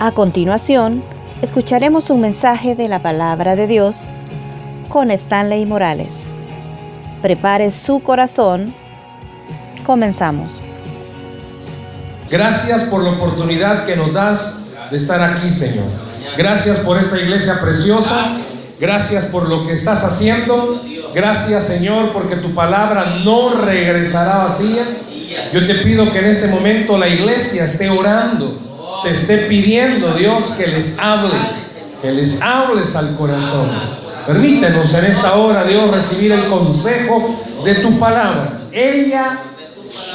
[0.00, 1.02] A continuación,
[1.42, 4.10] escucharemos un mensaje de la palabra de Dios
[4.88, 6.20] con Stanley Morales.
[7.20, 8.72] Prepare su corazón.
[9.84, 10.52] Comenzamos.
[12.30, 14.58] Gracias por la oportunidad que nos das
[14.88, 15.86] de estar aquí, Señor.
[16.36, 18.36] Gracias por esta iglesia preciosa.
[18.78, 20.80] Gracias por lo que estás haciendo.
[21.12, 24.84] Gracias, Señor, porque tu palabra no regresará vacía.
[25.52, 28.67] Yo te pido que en este momento la iglesia esté orando,
[29.02, 31.62] te esté pidiendo, Dios, que les hables,
[32.00, 33.70] que les hables al corazón.
[34.26, 37.34] Permítenos en esta hora, Dios, recibir el consejo
[37.64, 38.68] de tu palabra.
[38.72, 39.40] Ella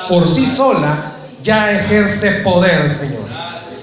[0.08, 3.24] por sí sola ya ejerce poder, Señor.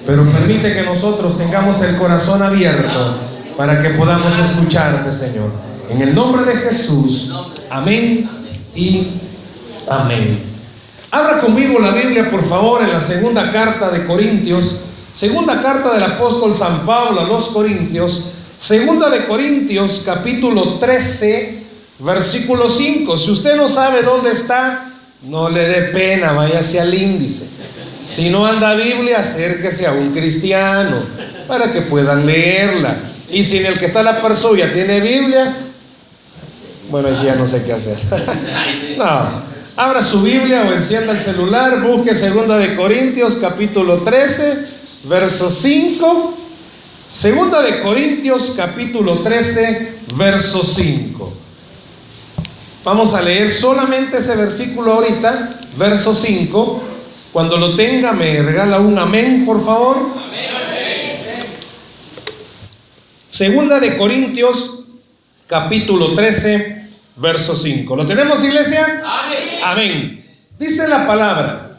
[0.06, 3.18] Pero permite que nosotros tengamos el corazón abierto
[3.56, 5.50] para que podamos escucharte, Señor.
[5.90, 7.34] En el nombre de Jesús.
[7.68, 8.30] Amén
[8.74, 9.20] y
[9.88, 10.50] amén.
[11.10, 14.80] Abra conmigo la Biblia, por favor, en la segunda carta de Corintios.
[15.12, 18.26] Segunda carta del apóstol San Pablo a los Corintios.
[18.56, 21.62] Segunda de Corintios, capítulo 13,
[21.98, 23.18] versículo 5.
[23.18, 27.48] Si usted no sabe dónde está, no le dé pena, váyase al índice.
[28.00, 31.04] Si no anda Biblia, acérquese a un cristiano
[31.48, 32.96] para que puedan leerla.
[33.28, 35.56] Y si en el que está la persona tiene Biblia,
[36.88, 37.98] bueno, ahí ya no sé qué hacer.
[38.96, 45.50] no, Abra su Biblia o encienda el celular, busque Segunda de Corintios capítulo 13, verso
[45.50, 46.36] 5.
[47.06, 51.32] Segunda de Corintios capítulo 13, verso 5.
[52.84, 56.82] Vamos a leer solamente ese versículo ahorita, verso 5.
[57.32, 60.20] Cuando lo tenga, me regala un amén, por favor.
[63.26, 64.84] Segunda de Corintios
[65.46, 67.96] capítulo 13, verso 5.
[67.96, 69.02] ¿Lo tenemos, iglesia?
[69.04, 69.60] Amén.
[69.62, 70.26] Amén.
[70.58, 71.69] Dice la palabra,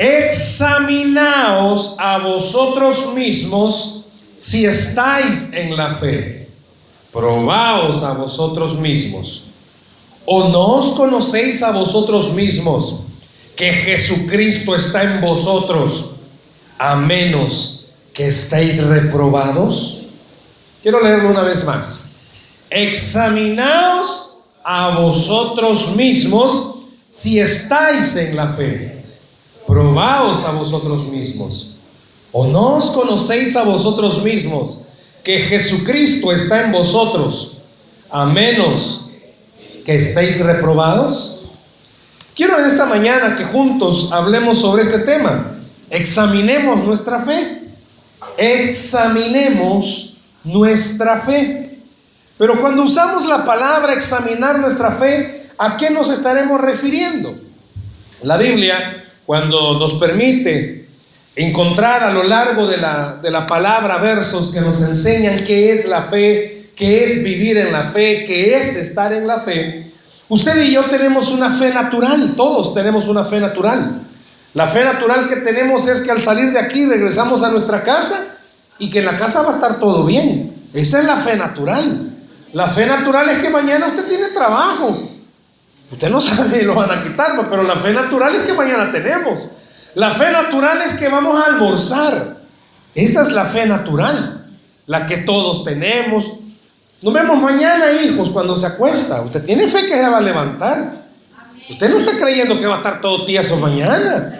[0.00, 6.48] examinaos a vosotros mismos si estáis en la fe.
[7.12, 9.44] Probaos a vosotros mismos.
[10.24, 13.00] ¿O no os conocéis a vosotros mismos
[13.54, 16.12] que Jesucristo está en vosotros,
[16.78, 20.06] a menos que estéis reprobados?
[20.82, 22.12] Quiero leerlo una vez más.
[22.70, 26.76] Examinaos a vosotros mismos
[27.10, 28.99] si estáis en la fe.
[29.70, 31.76] Probaos a vosotros mismos.
[32.32, 34.82] ¿O no os conocéis a vosotros mismos
[35.22, 37.58] que Jesucristo está en vosotros,
[38.10, 39.08] a menos
[39.84, 41.48] que estéis reprobados?
[42.34, 45.60] Quiero en esta mañana que juntos hablemos sobre este tema.
[45.88, 47.68] Examinemos nuestra fe.
[48.36, 51.78] Examinemos nuestra fe.
[52.36, 57.38] Pero cuando usamos la palabra examinar nuestra fe, ¿a qué nos estaremos refiriendo?
[58.22, 60.88] La Biblia, cuando nos permite
[61.36, 65.86] encontrar a lo largo de la, de la palabra versos que nos enseñan qué es
[65.86, 69.92] la fe, qué es vivir en la fe, qué es estar en la fe,
[70.28, 74.02] usted y yo tenemos una fe natural, todos tenemos una fe natural.
[74.52, 78.36] La fe natural que tenemos es que al salir de aquí regresamos a nuestra casa
[78.80, 80.70] y que en la casa va a estar todo bien.
[80.74, 82.16] Esa es la fe natural.
[82.52, 85.08] La fe natural es que mañana usted tiene trabajo.
[85.90, 88.92] Usted no sabe, lo van a quitar, pues, pero la fe natural es que mañana
[88.92, 89.48] tenemos.
[89.94, 92.40] La fe natural es que vamos a almorzar.
[92.94, 94.46] Esa es la fe natural,
[94.86, 96.32] la que todos tenemos.
[97.02, 99.20] Nos vemos mañana, hijos, cuando se acuesta.
[99.22, 101.00] Usted tiene fe que se va a levantar.
[101.68, 104.38] Usted no está creyendo que va a estar todo tieso mañana.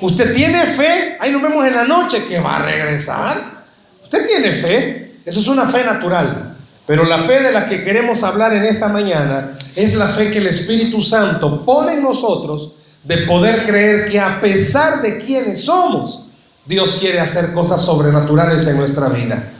[0.00, 3.64] Usted tiene fe, ahí nos vemos en la noche, que va a regresar.
[4.02, 5.20] Usted tiene fe.
[5.24, 6.49] Eso es una fe natural.
[6.86, 10.38] Pero la fe de la que queremos hablar en esta mañana es la fe que
[10.38, 12.72] el Espíritu Santo pone en nosotros
[13.04, 16.26] de poder creer que a pesar de quienes somos,
[16.66, 19.52] Dios quiere hacer cosas sobrenaturales en nuestra vida.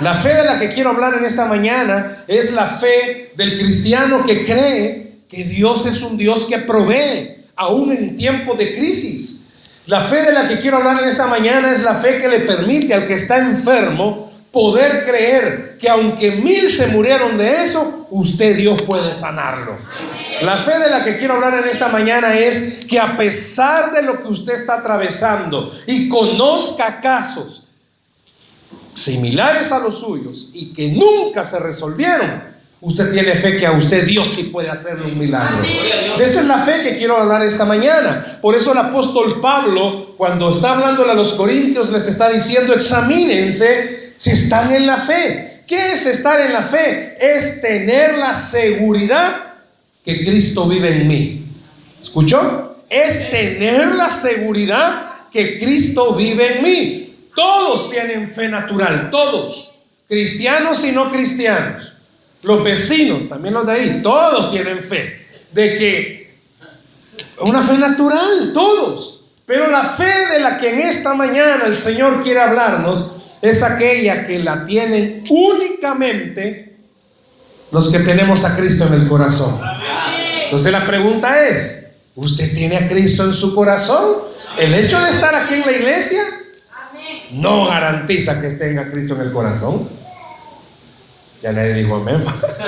[0.00, 4.24] La fe de la que quiero hablar en esta mañana es la fe del cristiano
[4.24, 9.46] que cree que Dios es un Dios que provee, aún en tiempos de crisis.
[9.86, 12.40] La fe de la que quiero hablar en esta mañana es la fe que le
[12.40, 18.56] permite al que está enfermo poder creer que aunque mil se murieron de eso, usted
[18.56, 19.76] Dios puede sanarlo.
[20.42, 24.02] La fe de la que quiero hablar en esta mañana es que a pesar de
[24.02, 27.64] lo que usted está atravesando y conozca casos
[28.94, 32.44] similares a los suyos y que nunca se resolvieron,
[32.80, 35.64] usted tiene fe que a usted Dios sí puede hacerle un milagro.
[36.16, 38.38] Esa es la fe que quiero hablar esta mañana.
[38.40, 44.03] Por eso el apóstol Pablo, cuando está hablando a los corintios, les está diciendo, examínense
[44.24, 45.64] si están en la fe.
[45.66, 47.18] ¿Qué es estar en la fe?
[47.20, 49.52] Es tener la seguridad
[50.02, 51.46] que Cristo vive en mí.
[52.00, 52.78] ¿Escuchó?
[52.88, 57.16] Es tener la seguridad que Cristo vive en mí.
[57.36, 59.74] Todos tienen fe natural, todos.
[60.08, 61.92] Cristianos y no cristianos.
[62.40, 65.26] Los vecinos, también los de ahí, todos tienen fe.
[65.52, 66.34] De que
[67.40, 69.26] una fe natural, todos.
[69.44, 74.26] Pero la fe de la que en esta mañana el Señor quiere hablarnos es aquella
[74.26, 76.76] que la tienen únicamente
[77.70, 79.60] los que tenemos a Cristo en el corazón.
[80.44, 84.22] Entonces la pregunta es, ¿usted tiene a Cristo en su corazón?
[84.56, 86.22] El hecho de estar aquí en la iglesia
[87.32, 89.90] no garantiza que tenga Cristo en el corazón.
[91.42, 92.24] Ya nadie dijo amén.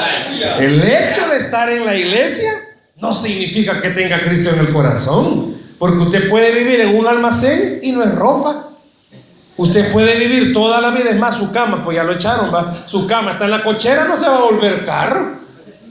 [0.60, 2.50] El hecho de estar en la iglesia
[2.96, 5.56] no significa que tenga Cristo en el corazón.
[5.78, 8.65] Porque usted puede vivir en un almacén y no es ropa.
[9.56, 12.84] Usted puede vivir toda la vida, es más, su cama, pues ya lo echaron, va.
[12.86, 15.38] Su cama está en la cochera, no se va a volver carro.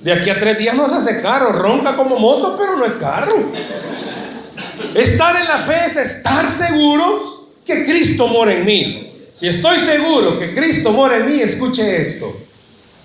[0.01, 2.94] De aquí a tres días no se hace carro, ronca como moto, pero no es
[2.94, 3.51] carro.
[4.94, 9.12] Estar en la fe es estar seguros que Cristo mora en mí.
[9.33, 12.38] Si estoy seguro que Cristo mora en mí, escuche esto.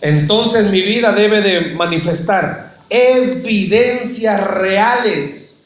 [0.01, 5.65] Entonces mi vida debe de manifestar evidencias reales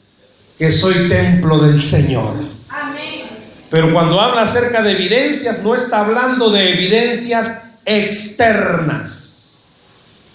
[0.57, 2.35] que soy templo del Señor.
[3.69, 9.67] Pero cuando habla acerca de evidencias, no está hablando de evidencias externas.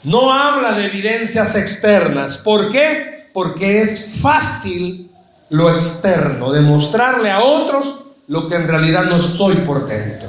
[0.02, 2.38] No habla de evidencias externas.
[2.38, 3.28] ¿Por qué?
[3.32, 5.10] Porque es fácil
[5.50, 7.96] lo externo, demostrarle a otros
[8.28, 10.28] lo que en realidad no soy por dentro.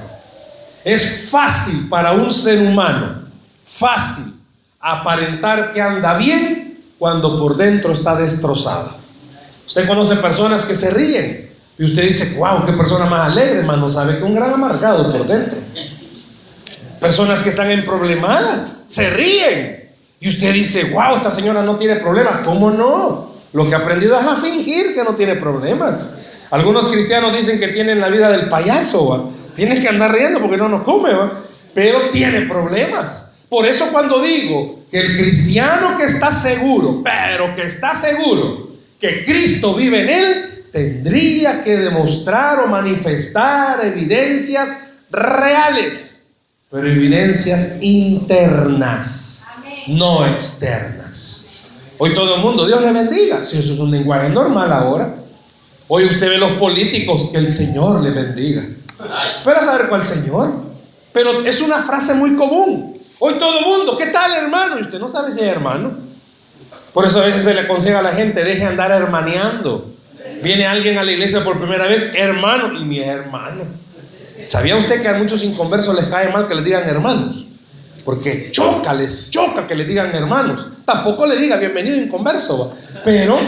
[0.84, 3.24] Es fácil para un ser humano,
[3.66, 4.34] fácil
[4.80, 8.96] aparentar que anda bien cuando por dentro está destrozado.
[9.68, 13.90] Usted conoce personas que se ríen y usted dice, wow, qué persona más alegre, hermano,
[13.90, 15.58] sabe que un gran amargado por dentro.
[17.00, 19.90] Personas que están en problemadas, se ríen.
[20.20, 22.38] Y usted dice, wow, esta señora no tiene problemas.
[22.46, 23.32] ¿Cómo no?
[23.54, 26.16] Lo que ha aprendido es a fingir que no tiene problemas.
[26.52, 29.24] Algunos cristianos dicen que tienen la vida del payaso, ¿va?
[29.56, 31.42] Tienes que andar riendo porque no nos come, ¿va?
[31.74, 33.34] Pero tiene problemas.
[33.50, 38.70] Por eso cuando digo que el cristiano que está seguro, pero que está seguro
[39.00, 44.70] que Cristo vive en él, tendría que demostrar o manifestar evidencias
[45.10, 46.32] reales,
[46.70, 49.46] pero evidencias internas,
[49.88, 51.50] no externas.
[51.98, 55.16] Hoy todo el mundo, Dios le bendiga, si eso es un lenguaje normal ahora.
[55.88, 58.66] Hoy usted ve los políticos, que el Señor le bendiga.
[59.44, 60.72] Pero a saber cuál Señor.
[61.12, 62.98] Pero es una frase muy común.
[63.20, 64.80] Hoy todo el mundo, ¿qué tal hermano?
[64.80, 65.92] Y usted no sabe si es hermano.
[66.94, 69.94] Por eso a veces se le aconseja a la gente, deje andar hermaneando.
[70.42, 73.64] Viene alguien a la iglesia por primera vez, hermano, y mi hermano.
[74.48, 77.46] ¿Sabía usted que a muchos inconversos les cae mal que les digan hermanos?
[78.04, 80.68] Porque choca, les choca que le digan hermanos.
[80.86, 83.40] Tampoco le diga bienvenido inconverso, pero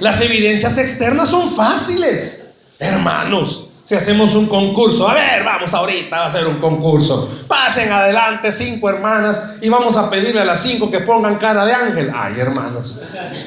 [0.00, 2.54] las evidencias externas son fáciles.
[2.78, 7.30] Hermanos, si hacemos un concurso, a ver, vamos ahorita a hacer un concurso.
[7.46, 11.72] Pasen adelante cinco hermanas y vamos a pedirle a las cinco que pongan cara de
[11.72, 12.10] ángel.
[12.14, 12.96] Ay, hermanos,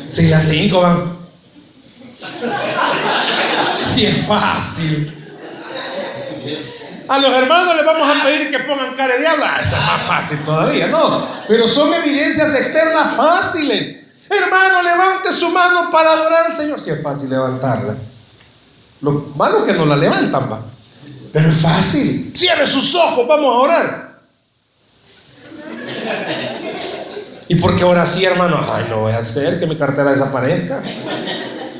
[0.10, 1.25] si las cinco van.
[3.84, 5.22] Si es fácil.
[7.08, 9.46] A los hermanos les vamos a pedir que pongan cara de diablo.
[9.48, 11.28] Ah, eso es más fácil todavía, ¿no?
[11.48, 13.98] Pero son evidencias externas fáciles.
[14.30, 16.80] Hermano, levante su mano para adorar al Señor.
[16.80, 17.96] Si es fácil levantarla.
[19.02, 20.62] Lo malo que no la levantan, va.
[21.32, 22.32] Pero es fácil.
[22.36, 24.06] Cierre sus ojos, vamos a orar.
[27.48, 28.60] ¿Y por qué ahora sí, hermano?
[28.60, 30.82] Ay, no voy a hacer que mi cartera desaparezca.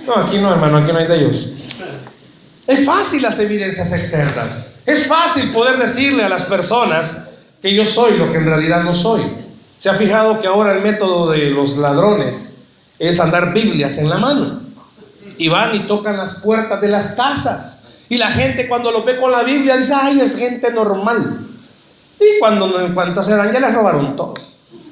[0.06, 1.50] No, aquí no, hermano, aquí no hay de ellos.
[2.68, 4.80] Es fácil las evidencias externas.
[4.86, 7.30] Es fácil poder decirle a las personas
[7.62, 9.24] que yo soy lo que en realidad no soy.
[9.78, 12.64] ¿Se ha fijado que ahora el método de los ladrones
[12.98, 14.62] es andar Biblias en la mano?
[15.38, 17.88] Y van y tocan las puertas de las casas.
[18.08, 21.48] Y la gente cuando lo ve con la Biblia dice, ay, es gente normal.
[22.20, 24.36] Y cuando en cuanto se dan ya les robaron todo.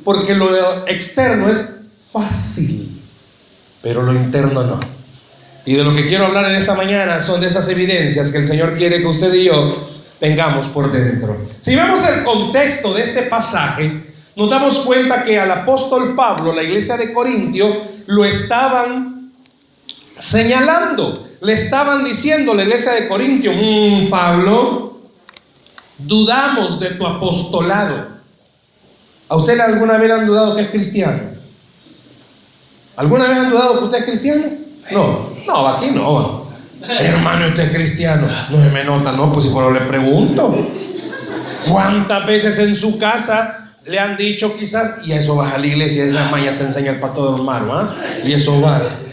[0.04, 1.76] Porque lo externo es
[2.12, 3.02] fácil,
[3.82, 4.93] pero lo interno no.
[5.66, 8.48] Y de lo que quiero hablar en esta mañana son de esas evidencias que el
[8.48, 9.90] Señor quiere que usted y yo
[10.20, 11.48] tengamos por dentro.
[11.62, 16.64] Si vemos el contexto de este pasaje, nos damos cuenta que al apóstol Pablo, la
[16.64, 19.32] iglesia de Corintio, lo estaban
[20.18, 21.28] señalando.
[21.42, 25.02] Le estaban diciendo, la iglesia de Corintio, mmm, Pablo,
[25.98, 28.08] dudamos de tu apostolado.
[29.30, 31.32] ¿A usted alguna vez han dudado que es cristiano?
[32.96, 34.63] ¿Alguna vez han dudado que usted es cristiano?
[34.92, 36.48] No, no, aquí no.
[36.82, 38.28] Hermano, usted es cristiano.
[38.50, 40.70] No se me nota, no, pues si por le pregunto.
[41.70, 45.68] ¿Cuántas veces en su casa le han dicho quizás, y a eso vas a la
[45.68, 47.96] iglesia, esa mañana te enseña el pato de hermano, ¿ah?
[48.24, 49.06] Y eso vas.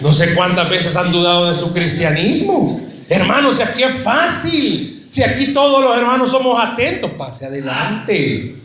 [0.00, 2.80] No sé cuántas veces han dudado de su cristianismo.
[3.08, 8.56] Hermanos, si aquí es fácil, si aquí todos los hermanos somos atentos, pase adelante.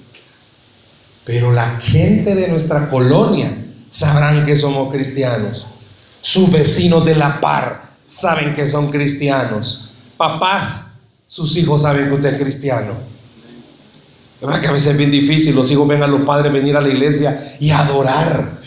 [1.25, 3.51] Pero la gente de nuestra colonia
[3.95, 5.65] sabrán que somos cristianos.
[6.19, 9.89] Sus vecinos de la par saben que son cristianos.
[10.17, 10.97] Papás,
[11.27, 12.95] sus hijos saben que usted es cristiano.
[14.41, 15.55] ¿Verdad que a veces es bien difícil?
[15.55, 18.59] Los hijos ven a los padres venir a la iglesia y adorar.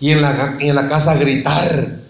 [0.00, 2.00] Y en la, y en la casa gritar.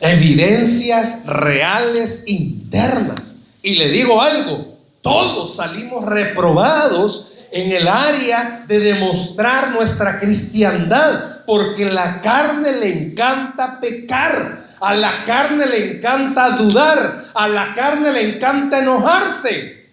[0.00, 3.40] Evidencias reales internas.
[3.62, 11.84] Y le digo algo, todos salimos reprobados en el área de demostrar nuestra cristiandad, porque
[11.84, 18.36] la carne le encanta pecar, a la carne le encanta dudar, a la carne le
[18.36, 19.86] encanta enojarse.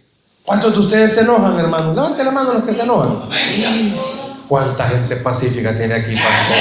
[0.44, 1.96] ¿Cuántos de ustedes se enojan, hermanos?
[1.96, 3.30] Levanten la mano los que se enojan.
[4.48, 6.58] ¿Cuánta gente pacífica tiene aquí, pastor?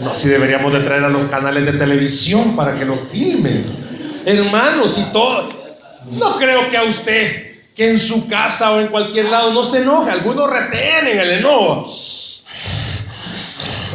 [0.00, 3.66] No, si deberíamos de traer a los canales de televisión para que lo filmen.
[4.24, 5.48] Hermanos, y todo.
[6.10, 7.45] No creo que a usted
[7.76, 10.10] que en su casa o en cualquier lado no se enoje.
[10.10, 11.92] Algunos retienen el enojo.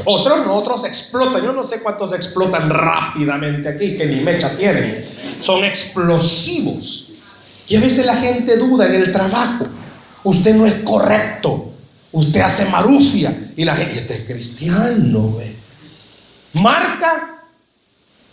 [0.06, 1.44] Otros no, otros explotan.
[1.44, 5.06] Yo no sé cuántos explotan rápidamente aquí, que ni mecha tienen.
[5.40, 7.10] Son explosivos.
[7.68, 9.68] Y a veces la gente duda en el trabajo.
[10.24, 11.72] Usted no es correcto.
[12.12, 13.52] Usted hace marufia.
[13.56, 15.38] Y la gente, este es cristiano.
[16.54, 17.31] Marca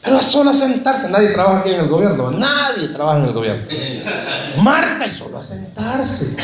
[0.03, 1.09] pero es solo sentarse.
[1.11, 2.31] Nadie trabaja aquí en el gobierno.
[2.31, 3.67] Nadie trabaja en el gobierno.
[4.63, 6.37] Marca y solo a sentarse.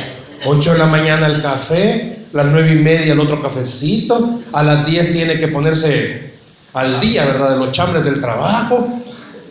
[0.46, 4.84] 8 de la mañana el café, las nueve y media el otro cafecito, a las
[4.84, 6.34] 10 tiene que ponerse
[6.74, 7.50] al día, ¿verdad?
[7.50, 9.00] De los chambres del trabajo.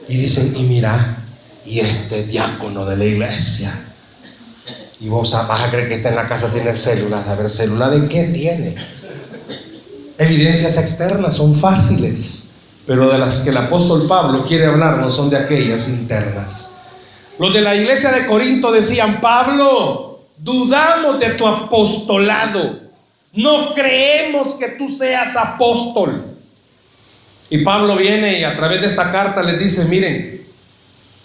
[0.07, 1.23] Y dicen, y mira,
[1.65, 3.87] y este diácono de la iglesia.
[4.99, 7.27] Y vos vas a creer que está en la casa, tiene células.
[7.27, 8.75] A ver, ¿célula de qué tiene?
[10.17, 12.52] Evidencias externas son fáciles
[12.85, 16.83] pero de las que el apóstol Pablo quiere hablar no son de aquellas internas.
[17.39, 22.79] Los de la iglesia de Corinto decían, Pablo, dudamos de tu apostolado,
[23.33, 26.25] no creemos que tú seas apóstol.
[27.49, 30.47] Y Pablo viene y a través de esta carta les dice, miren,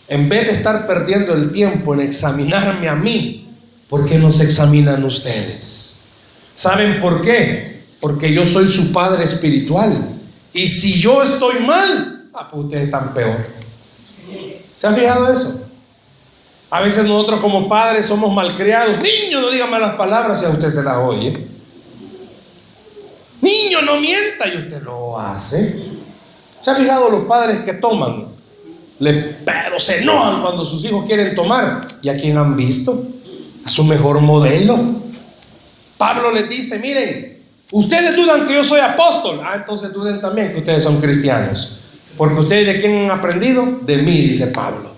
[0.09, 3.49] en vez de estar perdiendo el tiempo en examinarme a mí,
[3.88, 6.03] ¿por qué no se examinan ustedes?
[6.55, 7.85] ¿Saben por qué?
[8.00, 10.17] Porque yo soy su padre espiritual.
[10.52, 13.47] Y si yo estoy mal, ah, pues ustedes están peor.
[14.71, 15.69] ¿Se ha fijado eso?
[16.71, 18.99] A veces nosotros como padres somos malcriados.
[18.99, 21.47] Niño, no diga malas palabras si a usted se las oye.
[23.40, 25.88] Niño, no mienta y usted lo hace.
[26.61, 28.28] ¿Se ha fijado los padres que toman?
[28.99, 31.99] Pero se enojan cuando sus hijos quieren tomar.
[32.02, 33.07] ¿Y a quién han visto?
[33.64, 34.76] A su mejor modelo.
[35.97, 37.38] Pablo les dice, miren,
[37.70, 39.40] Ustedes dudan que yo soy apóstol.
[39.44, 41.80] Ah, entonces duden también que ustedes son cristianos.
[42.16, 43.80] Porque ustedes de quién han aprendido?
[43.82, 44.96] De mí, dice Pablo.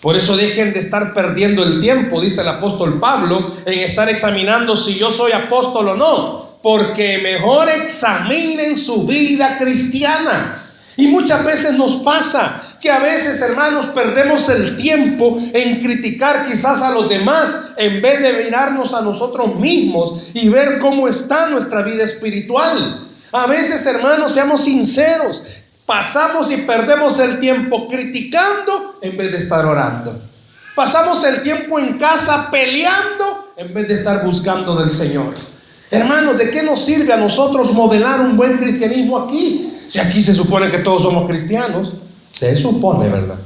[0.00, 4.76] Por eso dejen de estar perdiendo el tiempo, dice el apóstol Pablo, en estar examinando
[4.76, 6.58] si yo soy apóstol o no.
[6.62, 10.67] Porque mejor examinen su vida cristiana.
[10.98, 16.80] Y muchas veces nos pasa que a veces, hermanos, perdemos el tiempo en criticar quizás
[16.80, 21.82] a los demás en vez de mirarnos a nosotros mismos y ver cómo está nuestra
[21.82, 23.06] vida espiritual.
[23.30, 25.44] A veces, hermanos, seamos sinceros,
[25.86, 30.20] pasamos y perdemos el tiempo criticando en vez de estar orando.
[30.74, 35.36] Pasamos el tiempo en casa peleando en vez de estar buscando del Señor.
[35.92, 39.77] Hermanos, ¿de qué nos sirve a nosotros modelar un buen cristianismo aquí?
[39.88, 41.94] Si aquí se supone que todos somos cristianos,
[42.30, 43.38] se supone, ¿verdad?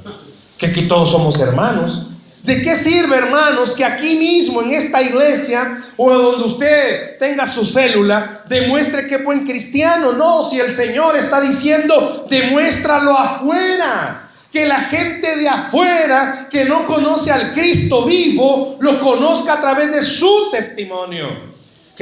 [0.58, 2.08] Que aquí todos somos hermanos.
[2.42, 7.64] ¿De qué sirve, hermanos, que aquí mismo, en esta iglesia, o donde usted tenga su
[7.64, 10.14] célula, demuestre que es buen cristiano?
[10.14, 14.30] No, si el Señor está diciendo, demuéstralo afuera.
[14.50, 19.92] Que la gente de afuera, que no conoce al Cristo vivo, lo conozca a través
[19.92, 21.51] de su testimonio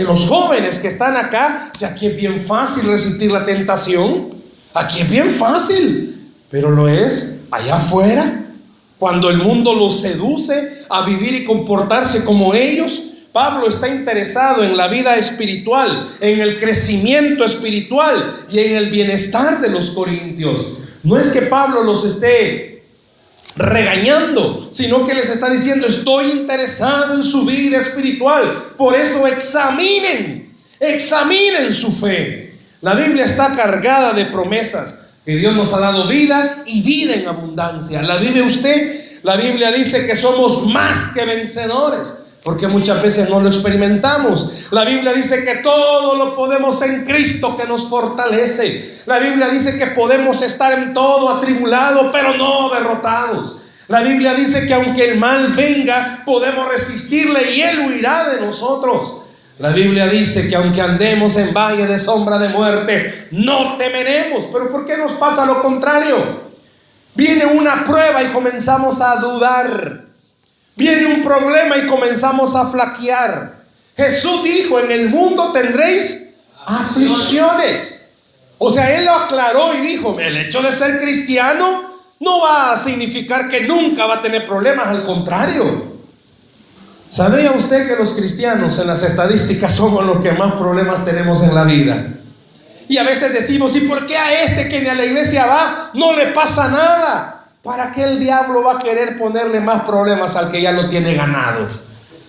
[0.01, 4.31] que los jóvenes que están acá, si aquí es bien fácil resistir la tentación,
[4.73, 8.47] aquí es bien fácil, pero lo es allá afuera,
[8.99, 13.03] cuando el mundo los seduce a vivir y comportarse como ellos.
[13.31, 19.61] Pablo está interesado en la vida espiritual, en el crecimiento espiritual y en el bienestar
[19.61, 20.79] de los corintios.
[21.03, 22.70] No es que Pablo los esté
[23.57, 28.75] regañando, sino que les está diciendo, estoy interesado en su vida espiritual.
[28.77, 32.55] Por eso examinen, examinen su fe.
[32.81, 37.29] La Biblia está cargada de promesas que Dios nos ha dado vida y vida en
[37.29, 38.03] abundancia.
[38.03, 39.21] ¿La vive usted?
[39.23, 44.51] La Biblia dice que somos más que vencedores porque muchas veces no lo experimentamos.
[44.71, 49.03] La Biblia dice que todo lo podemos en Cristo que nos fortalece.
[49.07, 53.57] La Biblia dice que podemos estar en todo atribulados, pero no derrotados.
[53.89, 59.15] La Biblia dice que aunque el mal venga, podemos resistirle y Él huirá de nosotros.
[59.59, 64.47] La Biblia dice que aunque andemos en valle de sombra de muerte, no temeremos.
[64.51, 66.51] Pero ¿por qué nos pasa lo contrario?
[67.15, 70.10] Viene una prueba y comenzamos a dudar.
[70.81, 73.53] Viene un problema y comenzamos a flaquear.
[73.95, 78.11] Jesús dijo, en el mundo tendréis aflicciones.
[78.57, 81.83] O sea, Él lo aclaró y dijo, el hecho de ser cristiano
[82.19, 85.99] no va a significar que nunca va a tener problemas, al contrario.
[87.11, 91.55] ¿Sabía usted que los cristianos en las estadísticas somos los que más problemas tenemos en
[91.55, 92.09] la vida?
[92.89, 95.91] Y a veces decimos, ¿y por qué a este que ni a la iglesia va
[95.93, 97.40] no le pasa nada?
[97.63, 101.15] ¿Para qué el diablo va a querer ponerle más problemas al que ya lo tiene
[101.15, 101.69] ganado?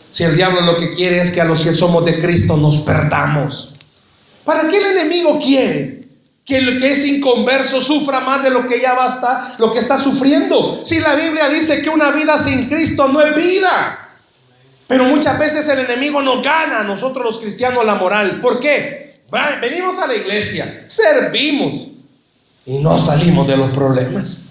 [0.10, 2.78] Si el diablo lo que quiere es que a los que somos de Cristo nos
[2.80, 3.74] perdamos.
[4.44, 6.02] ¿Para qué el enemigo quiere?
[6.44, 9.98] que el que es inconverso sufra más de lo que ya basta, lo que está
[9.98, 10.82] sufriendo.
[10.84, 14.10] Si la Biblia dice que una vida sin Cristo no es vida.
[14.88, 18.42] Pero muchas veces el enemigo nos gana a nosotros los cristianos la moral.
[18.42, 19.22] ¿Por qué?
[19.62, 21.88] Venimos a la iglesia, servimos
[22.66, 24.51] y no salimos de los problemas.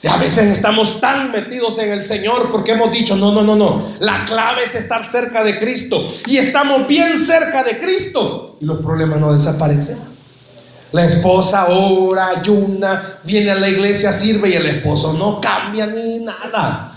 [0.00, 3.56] Y a veces estamos tan metidos en el Señor porque hemos dicho, no, no, no,
[3.56, 3.96] no.
[3.98, 6.12] La clave es estar cerca de Cristo.
[6.26, 8.58] Y estamos bien cerca de Cristo.
[8.60, 9.98] Y los problemas no desaparecen.
[10.92, 16.20] La esposa ora, ayuna, viene a la iglesia, sirve y el esposo no cambia ni
[16.20, 16.94] nada.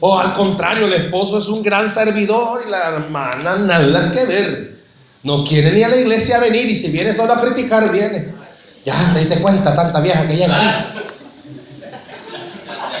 [0.00, 4.76] O al contrario, el esposo es un gran servidor y la hermana nada que ver.
[5.24, 8.36] No quiere ni a la iglesia venir y si viene solo a criticar, viene.
[8.84, 10.92] Ya te cuenta, tanta vieja que llega.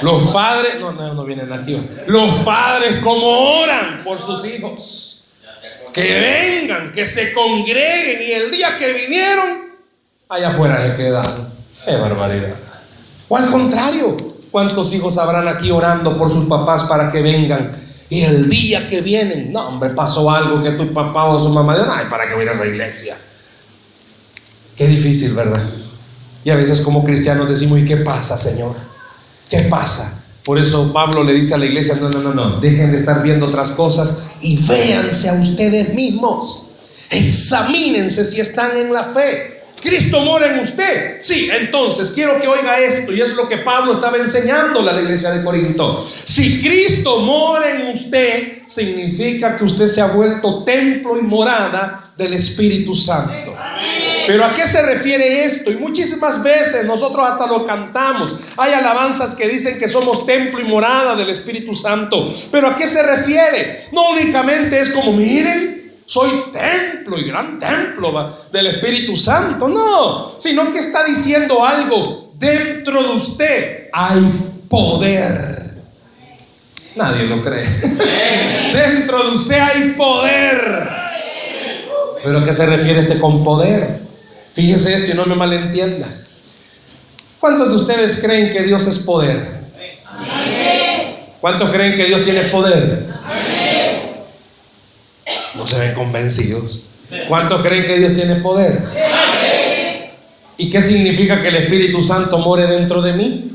[0.02, 1.80] Los padres, no, no, no vienen aquí.
[2.06, 5.24] Los padres como oran por sus hijos.
[5.92, 9.70] Que vengan, que se congreguen y el día que vinieron,
[10.28, 11.48] allá afuera se quedan.
[11.84, 12.56] ¡Qué barbaridad!
[13.28, 17.82] O al contrario, ¿cuántos hijos habrán aquí orando por sus papás para que vengan?
[18.08, 21.76] Y el día que vienen, no, hombre, pasó algo que tu papá o su mamá
[21.76, 23.18] dice, ay, ¿para que vayas a esa iglesia?
[24.76, 25.64] Qué difícil, ¿verdad?
[26.44, 28.76] Y a veces como cristianos decimos, ¿y qué pasa, Señor?
[29.48, 30.24] ¿Qué pasa?
[30.44, 33.22] Por eso Pablo le dice a la iglesia, no, no, no, no, dejen de estar
[33.22, 36.68] viendo otras cosas y véanse a ustedes mismos.
[37.10, 39.56] Examínense si están en la fe.
[39.80, 41.18] Cristo mora en usted.
[41.20, 45.00] Sí, entonces quiero que oiga esto y es lo que Pablo estaba enseñando a la
[45.00, 46.08] iglesia de Corinto.
[46.24, 52.34] Si Cristo mora en usted, significa que usted se ha vuelto templo y morada del
[52.34, 53.54] Espíritu Santo.
[54.26, 55.70] Pero ¿a qué se refiere esto?
[55.70, 58.34] Y muchísimas veces nosotros hasta lo cantamos.
[58.56, 62.34] Hay alabanzas que dicen que somos templo y morada del Espíritu Santo.
[62.50, 63.86] Pero ¿a qué se refiere?
[63.92, 69.68] No únicamente es como, miren, soy templo y gran templo del Espíritu Santo.
[69.68, 72.32] No, sino que está diciendo algo.
[72.38, 75.56] Dentro de usted hay poder.
[76.94, 77.66] Nadie lo cree.
[78.72, 80.88] Dentro de usted hay poder.
[82.22, 84.00] ¿Pero a qué se refiere este con poder?
[84.56, 86.24] Fíjese esto y no me malentienda.
[87.38, 89.66] ¿Cuántos de ustedes creen que Dios es poder?
[91.42, 93.06] ¿Cuántos creen que Dios tiene poder?
[95.54, 96.88] No se ven convencidos.
[97.28, 98.82] ¿Cuántos creen que Dios tiene poder?
[100.56, 103.50] ¿Y qué significa que el Espíritu Santo more dentro de mí?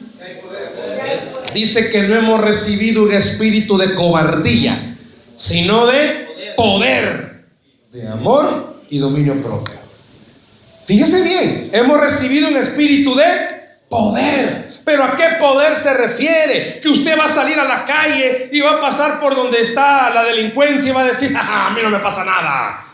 [1.52, 4.98] Dice que no hemos recibido un espíritu de cobardía,
[5.36, 7.46] sino de poder,
[7.92, 9.81] de amor y dominio propio.
[10.92, 13.24] Fíjese bien, hemos recibido un espíritu de
[13.88, 14.74] poder.
[14.84, 16.82] Pero ¿a qué poder se refiere?
[16.82, 20.10] Que usted va a salir a la calle y va a pasar por donde está
[20.10, 22.88] la delincuencia y va a decir, a mí no me pasa nada.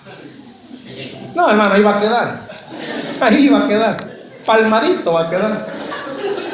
[1.34, 2.50] No, hermano, ahí va a quedar.
[3.20, 3.98] Ahí va a quedar.
[4.46, 5.68] Palmadito va a quedar.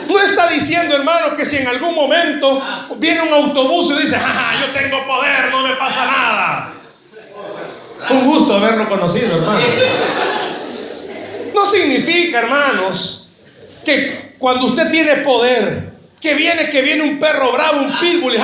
[0.08, 2.64] No está diciendo, hermano, que si en algún momento
[3.00, 6.74] viene un autobús y dice, ja, yo tengo poder, no me pasa nada.
[8.06, 9.60] Fue un gusto haberlo conocido, hermano.
[11.54, 13.30] No significa, hermanos,
[13.86, 18.38] que cuando usted tiene poder, que viene, que viene un perro bravo, un pitbull,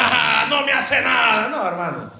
[0.49, 1.47] no me hace nada.
[1.47, 2.11] No, hermano.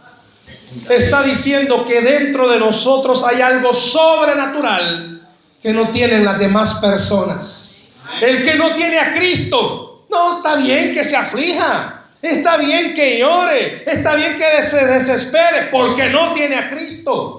[0.90, 5.28] Está diciendo que dentro de nosotros hay algo sobrenatural
[5.62, 7.82] que no tienen las demás personas.
[8.22, 11.96] El que no tiene a Cristo, no está bien que se aflija.
[12.22, 17.39] Está bien que llore, está bien que se desespere porque no tiene a Cristo.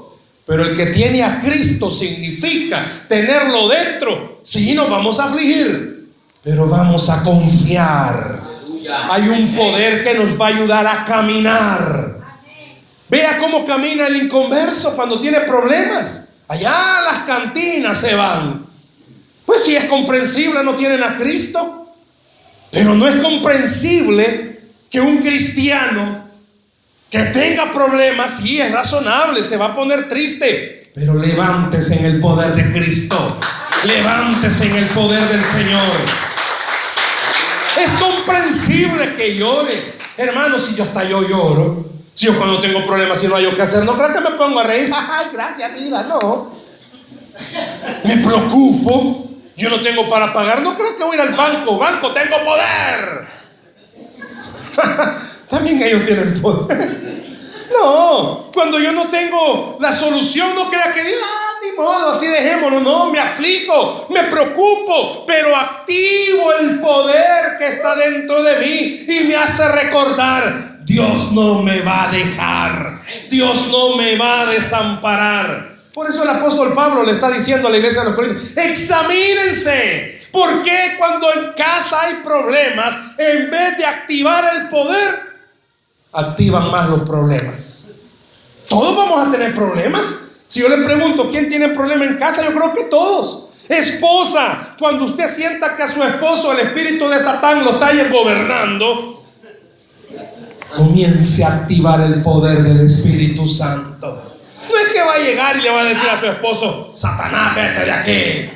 [0.51, 4.41] Pero el que tiene a Cristo significa tenerlo dentro.
[4.43, 6.09] Si nos vamos a afligir,
[6.43, 8.43] pero vamos a confiar.
[9.11, 12.19] Hay un poder que nos va a ayudar a caminar.
[13.09, 16.33] Vea cómo camina el inconverso cuando tiene problemas.
[16.49, 18.67] Allá a las cantinas se van.
[19.47, 21.93] Pues si es comprensible, no tienen a Cristo.
[22.73, 26.20] Pero no es comprensible que un cristiano
[27.11, 32.21] que tenga problemas, sí, es razonable, se va a poner triste, pero levántese en el
[32.21, 33.39] poder de Cristo,
[33.85, 35.97] levántese en el poder del Señor.
[37.79, 39.99] Es comprensible que llore.
[40.17, 43.57] Hermano, si yo hasta yo lloro, si yo cuando tengo problemas y no hay yo
[43.57, 46.61] que hacer, no creo que me pongo a reír, ay, gracias vida, no.
[48.05, 51.79] Me preocupo, yo no tengo para pagar, no creo que voy a ir al banco,
[51.79, 53.27] banco, tengo poder.
[55.51, 57.11] También ellos tienen poder.
[57.73, 62.27] No, cuando yo no tengo la solución, no crea que Dios, ah, ni modo, así
[62.27, 62.81] dejémoslo.
[62.81, 69.25] No, me aflijo, me preocupo, pero activo el poder que está dentro de mí y
[69.25, 75.77] me hace recordar, Dios no me va a dejar, Dios no me va a desamparar.
[75.95, 80.23] Por eso el apóstol Pablo le está diciendo a la iglesia de los Corintios, examínense,
[80.33, 85.30] porque cuando en casa hay problemas, en vez de activar el poder,
[86.13, 87.95] activan más los problemas.
[88.69, 90.07] Todos vamos a tener problemas.
[90.47, 92.45] Si yo le pregunto, ¿quién tiene problema en casa?
[92.45, 93.47] Yo creo que todos.
[93.69, 99.23] Esposa, cuando usted sienta que a su esposo el espíritu de Satán lo está gobernando,
[100.77, 104.39] comience a activar el poder del Espíritu Santo.
[104.69, 107.55] No es que va a llegar y le va a decir a su esposo, Satanás,
[107.55, 108.51] vete de aquí.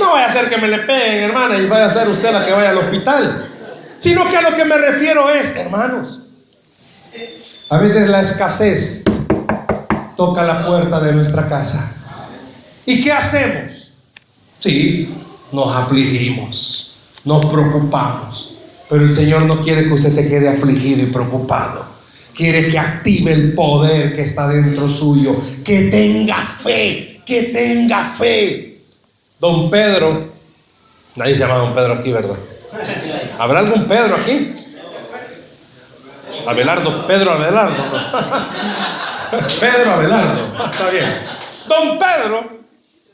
[0.00, 2.44] No vaya a hacer que me le peguen, hermana, y vaya a ser usted la
[2.44, 3.50] que vaya al hospital.
[3.98, 6.23] Sino que a lo que me refiero es, hermanos,
[7.68, 9.04] a veces la escasez
[10.16, 11.96] toca la puerta de nuestra casa.
[12.86, 13.92] ¿Y qué hacemos?
[14.60, 15.14] Sí,
[15.50, 18.56] nos afligimos, nos preocupamos.
[18.88, 21.86] Pero el Señor no quiere que usted se quede afligido y preocupado.
[22.34, 25.40] Quiere que active el poder que está dentro suyo.
[25.64, 28.82] Que tenga fe, que tenga fe.
[29.40, 30.32] Don Pedro,
[31.16, 32.36] nadie se llama Don Pedro aquí, ¿verdad?
[33.38, 34.63] ¿Habrá algún Pedro aquí?
[36.46, 37.84] Abelardo, Pedro Abelardo.
[39.60, 41.22] Pedro Abelardo, está bien.
[41.66, 42.64] Don Pedro,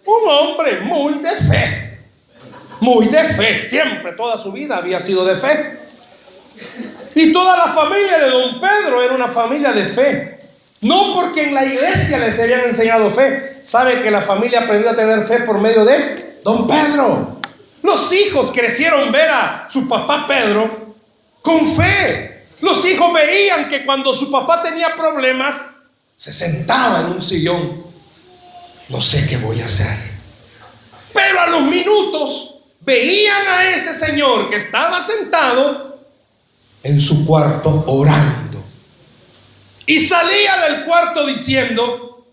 [0.05, 1.99] un hombre muy de fe.
[2.81, 5.81] Muy de fe, siempre, toda su vida había sido de fe.
[7.15, 10.41] Y toda la familia de don Pedro era una familia de fe.
[10.81, 13.61] No porque en la iglesia les habían enseñado fe.
[13.63, 17.41] Sabe que la familia aprendió a tener fe por medio de don Pedro.
[17.83, 20.95] Los hijos crecieron ver a su papá Pedro
[21.43, 22.40] con fe.
[22.61, 25.63] Los hijos veían que cuando su papá tenía problemas,
[26.17, 27.85] se sentaba en un sillón.
[28.89, 29.97] No sé qué voy a hacer.
[31.13, 35.99] Pero a los minutos veían a ese señor que estaba sentado
[36.83, 38.63] en su cuarto orando.
[39.87, 42.27] Y salía del cuarto diciendo,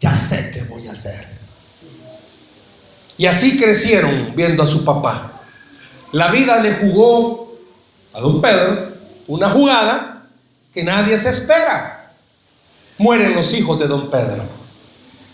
[0.00, 1.28] ya sé qué voy a hacer.
[3.16, 5.42] Y así crecieron viendo a su papá.
[6.12, 7.58] La vida le jugó
[8.12, 8.93] a don Pedro
[9.26, 10.26] una jugada
[10.72, 12.12] que nadie se espera.
[12.98, 14.44] Mueren los hijos de don Pedro.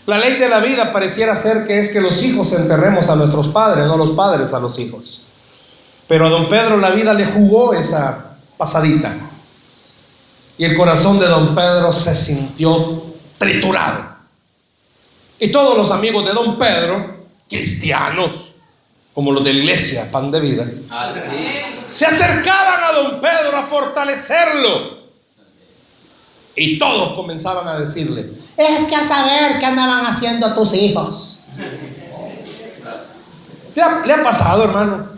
[0.05, 3.47] La ley de la vida pareciera ser que es que los hijos enterremos a nuestros
[3.47, 5.25] padres, no los padres a los hijos.
[6.07, 9.15] Pero a don Pedro la vida le jugó esa pasadita.
[10.57, 13.03] Y el corazón de don Pedro se sintió
[13.37, 14.11] triturado.
[15.39, 18.50] Y todos los amigos de don Pedro, cristianos,
[19.13, 20.65] como los de la iglesia, pan de vida,
[21.89, 25.01] se acercaban a don Pedro a fortalecerlo.
[26.55, 31.43] Y todos comenzaban a decirle, es que a saber qué andaban haciendo tus hijos.
[33.73, 35.11] ¿Le ha, ¿Le ha, pasado, hermano?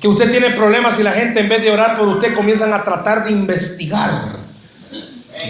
[0.00, 2.82] Que usted tiene problemas y la gente en vez de orar por usted comienzan a
[2.82, 4.44] tratar de investigar.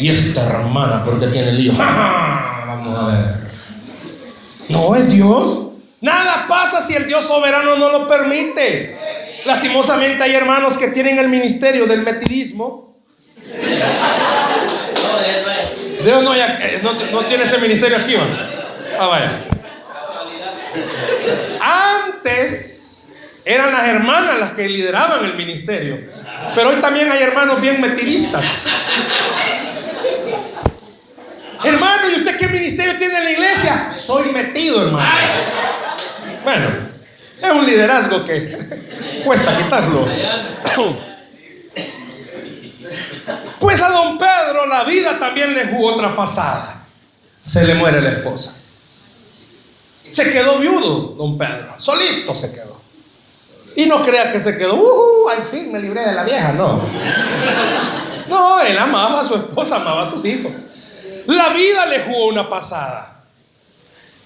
[0.01, 1.73] Y esta hermana, porque tiene lío.
[1.77, 3.51] Vamos a ver.
[4.68, 5.61] No es Dios.
[6.04, 8.94] Nada pasa si el Dios soberano no lo permite.
[9.46, 12.98] Lastimosamente hay hermanos que tienen el ministerio del metidismo.
[16.02, 18.26] Dios no, eh, no, no, tiene ese ministerio aquí, ¿va?
[18.98, 19.44] Ah, vaya.
[21.62, 23.10] Antes
[23.42, 26.00] eran las hermanas las que lideraban el ministerio.
[26.54, 28.66] Pero hoy también hay hermanos bien metidistas.
[31.64, 33.94] Hermano, ¿y usted qué ministerio tiene en la iglesia?
[33.96, 35.84] Soy metido, hermano.
[36.44, 36.68] Bueno,
[37.40, 40.07] es un liderazgo que cuesta quitarlo.
[43.59, 46.87] Pues a don Pedro la vida también le jugó otra pasada.
[47.42, 48.57] Se le muere la esposa.
[50.11, 51.74] Se quedó viudo, don Pedro.
[51.78, 52.80] Solito se quedó.
[53.76, 56.88] Y no crea que se quedó, uh, al fin me libré de la vieja, no.
[58.28, 60.52] No, él amaba a su esposa, amaba a sus hijos.
[61.26, 63.24] La vida le jugó una pasada.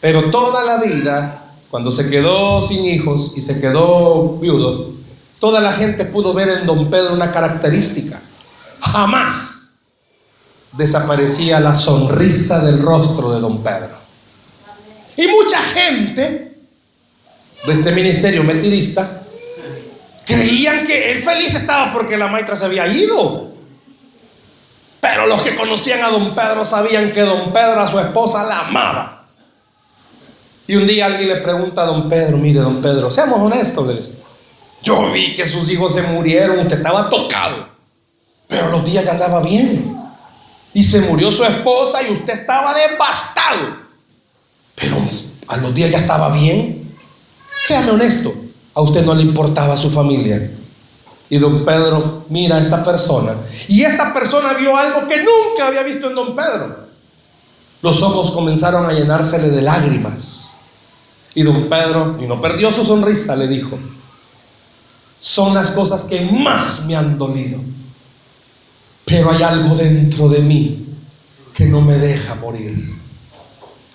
[0.00, 4.92] Pero toda la vida, cuando se quedó sin hijos y se quedó viudo,
[5.38, 8.20] toda la gente pudo ver en don Pedro una característica.
[8.80, 9.76] Jamás
[10.72, 13.98] desaparecía la sonrisa del rostro de don Pedro.
[15.16, 16.56] Y mucha gente
[17.66, 19.22] de este ministerio metidista
[20.24, 23.48] creían que él feliz estaba porque la maestra se había ido.
[25.00, 28.68] Pero los que conocían a don Pedro sabían que don Pedro a su esposa la
[28.68, 29.17] amaba.
[30.68, 33.94] Y un día alguien le pregunta a don Pedro, mire don Pedro, seamos honestos, le
[33.94, 34.12] dice.
[34.82, 37.68] Yo vi que sus hijos se murieron, usted estaba tocado,
[38.46, 39.96] pero los días ya andaba bien.
[40.74, 43.78] Y se murió su esposa y usted estaba devastado.
[44.74, 44.96] Pero
[45.46, 46.94] a los días ya estaba bien.
[47.62, 48.34] Séame honesto,
[48.74, 50.50] a usted no le importaba su familia.
[51.30, 53.36] Y don Pedro mira a esta persona.
[53.68, 56.88] Y esta persona vio algo que nunca había visto en don Pedro.
[57.80, 60.57] Los ojos comenzaron a llenársele de lágrimas.
[61.34, 63.78] Y don Pedro, y no perdió su sonrisa, le dijo,
[65.18, 67.60] son las cosas que más me han dolido.
[69.04, 70.86] Pero hay algo dentro de mí
[71.54, 72.94] que no me deja morir.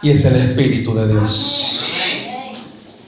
[0.02, 1.86] Y es el Espíritu de Dios.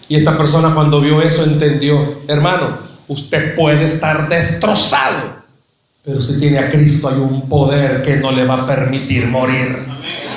[0.07, 5.43] Y esta persona cuando vio eso entendió, hermano, usted puede estar destrozado,
[6.03, 9.87] pero si tiene a Cristo hay un poder que no le va a permitir morir.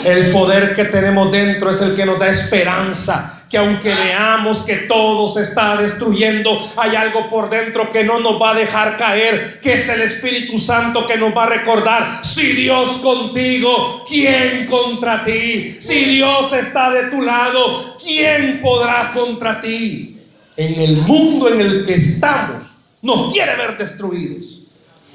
[0.04, 4.76] El poder que tenemos dentro es el que nos da esperanza, que aunque veamos que
[4.76, 9.60] todo se está destruyendo, hay algo por dentro que no nos va a dejar caer,
[9.60, 15.24] que es el Espíritu Santo que nos va a recordar, si Dios contigo, ¿quién contra
[15.24, 15.78] ti?
[15.80, 20.18] Si Dios está de tu lado, ¿quién podrá contra ti?
[20.56, 22.64] En el mundo en el que estamos,
[23.00, 24.62] nos quiere ver destruidos.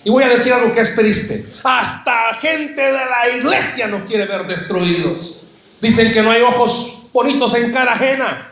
[0.05, 1.45] Y voy a decir algo que es triste.
[1.63, 5.41] Hasta gente de la iglesia nos quiere ver destruidos.
[5.79, 8.49] Dicen que no hay ojos bonitos en cara ajena.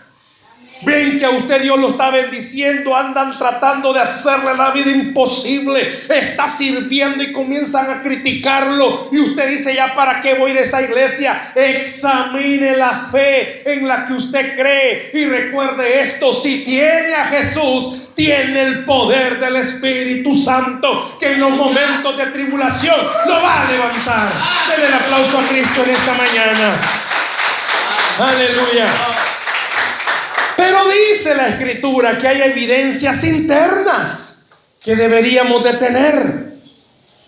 [0.83, 5.99] Ven que a usted Dios lo está bendiciendo, andan tratando de hacerle la vida imposible,
[6.09, 9.09] está sirviendo y comienzan a criticarlo.
[9.11, 11.53] Y usted dice, ya para qué voy a ir a esa iglesia.
[11.53, 18.09] Examine la fe en la que usted cree y recuerde esto, si tiene a Jesús,
[18.15, 23.71] tiene el poder del Espíritu Santo que en los momentos de tribulación lo va a
[23.71, 24.31] levantar.
[24.69, 27.10] Denle el aplauso a Cristo en esta mañana.
[28.19, 28.89] Aleluya.
[30.57, 34.47] Pero dice la escritura que hay evidencias internas
[34.79, 36.51] que deberíamos de tener.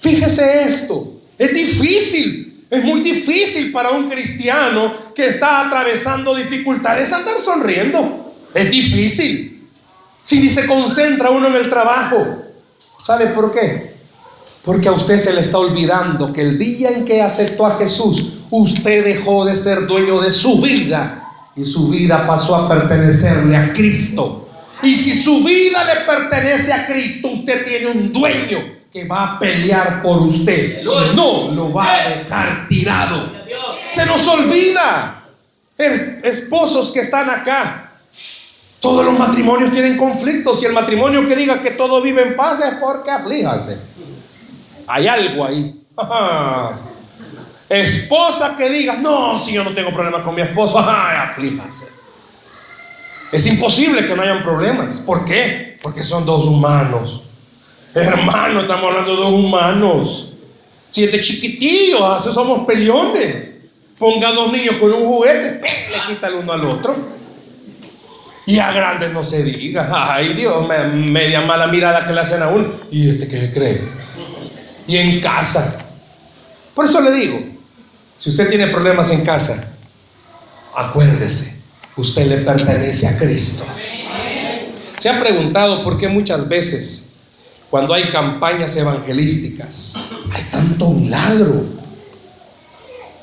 [0.01, 7.39] Fíjese esto, es difícil, es muy difícil para un cristiano que está atravesando dificultades andar
[7.39, 8.35] sonriendo.
[8.53, 9.69] Es difícil.
[10.23, 12.43] Si ni se concentra uno en el trabajo.
[13.03, 13.92] ¿Sabe por qué?
[14.63, 18.33] Porque a usted se le está olvidando que el día en que aceptó a Jesús,
[18.49, 21.23] usted dejó de ser dueño de su vida
[21.55, 24.49] y su vida pasó a pertenecerle a Cristo.
[24.81, 28.59] Y si su vida le pertenece a Cristo, usted tiene un dueño
[28.91, 30.83] que va a pelear por usted.
[30.83, 33.31] No lo va a dejar tirado.
[33.91, 35.23] Se nos olvida.
[35.77, 37.91] Esposos que están acá.
[38.79, 40.61] Todos los matrimonios tienen conflictos.
[40.61, 43.93] Y el matrimonio que diga que todo vive en paz es porque aflíjanse.
[44.87, 45.81] Hay algo ahí.
[47.69, 51.87] Esposa que diga, no, si yo no tengo problemas con mi esposo, aflíjase.
[53.31, 54.99] Es imposible que no hayan problemas.
[54.99, 55.79] ¿Por qué?
[55.81, 57.23] Porque son dos humanos.
[57.95, 60.33] Hermano, estamos hablando de dos humanos.
[60.91, 63.65] Si es de chiquitillos, así somos peleones.
[63.97, 66.95] Ponga dos niños con un juguete, le quita el uno al otro.
[68.45, 69.89] Y a grandes no se diga.
[69.91, 72.73] Ay Dios, media mala mirada que le hacen a uno.
[72.91, 73.81] ¿Y este qué cree?
[74.87, 75.85] Y en casa.
[76.73, 77.39] Por eso le digo,
[78.17, 79.73] si usted tiene problemas en casa,
[80.75, 81.61] acuérdese,
[81.95, 83.63] usted le pertenece a Cristo.
[84.97, 87.19] Se ha preguntado por qué muchas veces
[87.69, 89.95] cuando hay campañas evangelísticas
[90.31, 91.65] hay tanto milagro.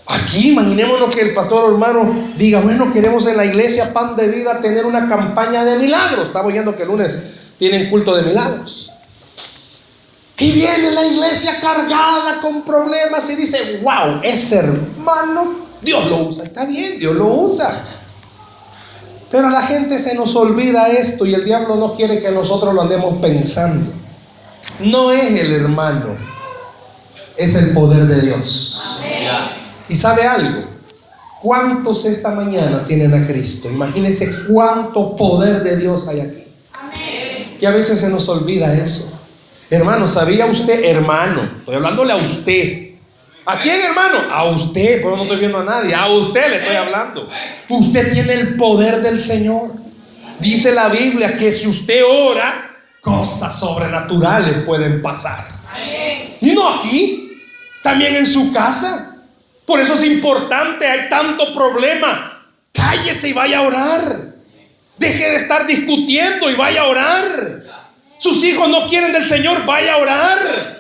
[0.07, 4.61] Aquí imaginémonos que el pastor hermano diga, bueno, queremos en la iglesia Pan de Vida
[4.61, 6.27] tener una campaña de milagros.
[6.27, 7.17] Estaba oyendo que el lunes
[7.59, 8.90] tienen culto de milagros.
[10.41, 16.45] Y viene la iglesia cargada con problemas y dice, wow, ese hermano, Dios lo usa.
[16.45, 17.85] Está bien, Dios lo usa.
[19.31, 22.75] Pero a la gente se nos olvida esto y el diablo no quiere que nosotros
[22.75, 23.93] lo andemos pensando.
[24.81, 26.17] No es el hermano,
[27.37, 28.83] es el poder de Dios.
[29.91, 30.65] Y sabe algo,
[31.43, 33.69] ¿cuántos esta mañana tienen a Cristo?
[33.69, 36.45] Imagínense cuánto poder de Dios hay aquí.
[37.61, 39.20] Que a veces se nos olvida eso.
[39.71, 41.49] Hermano, ¿sabía usted, hermano?
[41.61, 42.91] Estoy hablándole a usted.
[43.47, 44.19] ¿A quién, hermano?
[44.31, 45.95] A usted, pero no estoy viendo a nadie.
[45.95, 47.29] A usted le estoy hablando.
[47.69, 49.75] Usted tiene el poder del Señor.
[50.41, 55.47] Dice la Biblia que si usted ora, cosas sobrenaturales pueden pasar.
[56.41, 57.41] Y no aquí,
[57.83, 59.17] también en su casa.
[59.65, 62.43] Por eso es importante, hay tanto problema.
[62.73, 64.35] Cállese y vaya a orar.
[64.99, 67.70] Deje de estar discutiendo y vaya a orar.
[68.21, 70.77] Sus hijos no quieren del Señor, vaya a orar.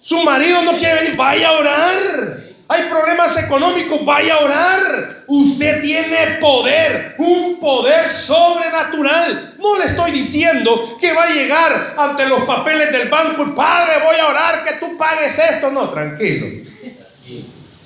[0.00, 2.48] Su marido no quiere venir, vaya a orar.
[2.66, 5.24] Hay problemas económicos, vaya a orar.
[5.26, 9.56] Usted tiene poder, un poder sobrenatural.
[9.58, 14.16] No le estoy diciendo que va a llegar ante los papeles del banco Padre, voy
[14.16, 15.70] a orar que tú pagues esto.
[15.70, 16.46] No, tranquilo.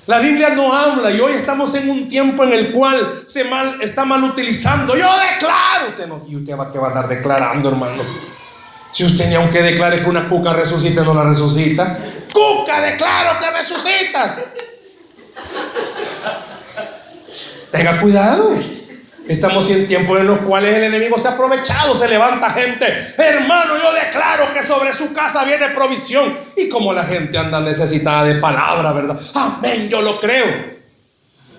[0.05, 3.43] La Biblia no habla y hoy estamos en un tiempo en el cual se
[3.81, 4.95] está mal utilizando.
[4.95, 5.89] Yo declaro.
[5.89, 8.32] Usted no, y usted va, va a estar declarando, hermano.
[8.93, 11.97] Si usted ni aunque declare que una cuca resucita, no la resucita.
[12.31, 14.39] Cuca, declaro que resucitas.
[17.71, 18.55] Tenga cuidado.
[19.27, 23.15] Estamos en tiempos en los cuales el enemigo se ha aprovechado, se levanta gente.
[23.17, 26.37] Hermano, yo declaro que sobre su casa viene provisión.
[26.55, 29.19] Y como la gente anda necesitada de palabra, ¿verdad?
[29.33, 30.73] Amén, yo lo creo.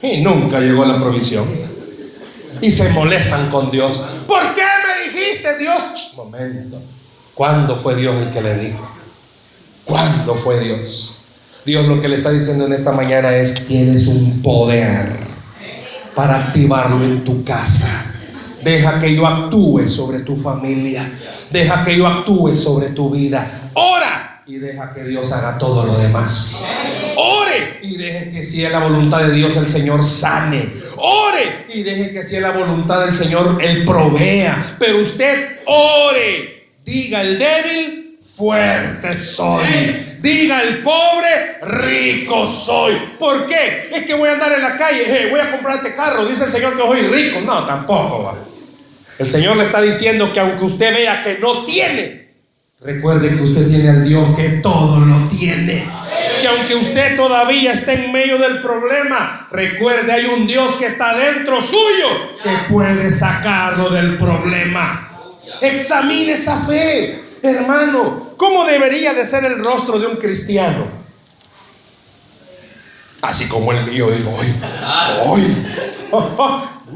[0.02, 1.48] Y nunca llegó la provisión.
[2.60, 4.04] Y se molestan con Dios.
[4.26, 6.12] ¿Por qué me dijiste, Dios?
[6.14, 6.80] Momento.
[7.34, 8.88] ¿Cuándo fue Dios el que le dijo?
[9.84, 11.16] ¿Cuándo fue Dios?
[11.64, 15.18] Dios lo que le está diciendo en esta mañana es, tienes un poder
[16.14, 18.06] para activarlo en tu casa.
[18.62, 21.18] Deja que yo actúe sobre tu familia.
[21.50, 23.70] Deja que yo actúe sobre tu vida.
[23.74, 26.66] Ora y deja que Dios haga todo lo demás.
[27.16, 30.72] Ore y deje que si es la voluntad de Dios el Señor sane.
[30.96, 34.76] Ore y deje que si es la voluntad del Señor Él provea.
[34.78, 36.63] Pero usted ore.
[36.84, 40.18] Diga el débil, fuerte soy.
[40.20, 42.94] Diga el pobre, rico soy.
[43.18, 43.88] ¿Por qué?
[43.90, 46.26] Es que voy a andar en la calle, voy a comprar este carro.
[46.26, 47.40] Dice el Señor que soy rico.
[47.40, 48.36] No, tampoco.
[49.18, 52.28] El Señor le está diciendo que aunque usted vea que no tiene,
[52.80, 55.88] recuerde que usted tiene al Dios que todo lo tiene.
[56.42, 61.16] Que aunque usted todavía esté en medio del problema, recuerde hay un Dios que está
[61.16, 65.13] dentro suyo que puede sacarlo del problema.
[65.60, 67.24] Examine esa fe.
[67.42, 70.86] Hermano, ¿cómo debería de ser el rostro de un cristiano?
[73.20, 74.54] Así como el mío, digo, hoy,
[75.24, 75.66] hoy,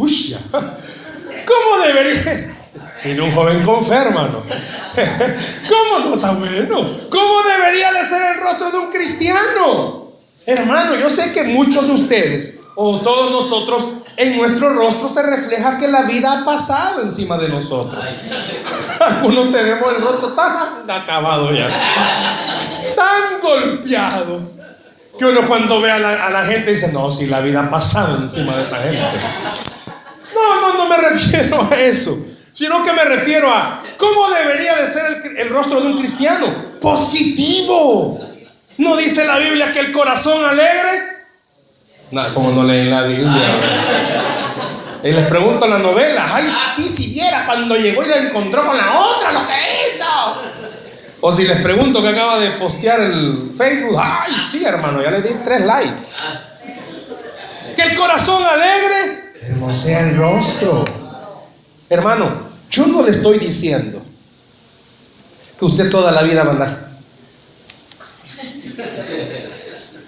[1.46, 2.54] ¿cómo debería?
[3.02, 4.42] Tiene un joven con fe, hermano.
[5.68, 7.08] ¿Cómo no está bueno?
[7.08, 10.12] ¿Cómo debería de ser el rostro de un cristiano?
[10.44, 15.78] Hermano, yo sé que muchos de ustedes, o todos nosotros, en nuestro rostro se refleja
[15.78, 18.04] que la vida ha pasado encima de nosotros.
[19.00, 21.66] Algunos tenemos el rostro tan acabado ya,
[22.94, 24.52] tan golpeado,
[25.18, 28.56] que uno cuando ve a la, gente dice, no, si la vida ha pasado encima
[28.56, 29.02] de esta gente.
[30.32, 32.16] No, no, no me refiero a eso,
[32.54, 36.78] sino que me refiero a cómo debería de ser el, el rostro de un cristiano.
[36.80, 38.20] Positivo.
[38.76, 41.17] ¿No dice la Biblia que el corazón alegre
[42.10, 43.48] Nada, como no leen la Biblia.
[45.02, 48.66] Y les pregunto en la novela, ay, sí, si viera cuando llegó y la encontró
[48.66, 50.04] con la otra, lo que hizo.
[51.20, 55.22] O si les pregunto que acaba de postear el Facebook, ay, sí, hermano, ya le
[55.22, 56.06] di tres likes.
[57.76, 60.84] Que el corazón alegre hermosea el rostro.
[61.88, 64.02] Hermano, yo no le estoy diciendo
[65.58, 66.87] que usted toda la vida va a andar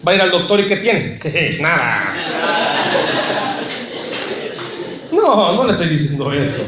[0.06, 1.18] Va a ir al doctor y ¿qué tiene?
[1.60, 2.14] Nada.
[5.12, 6.62] No, no le estoy diciendo eso.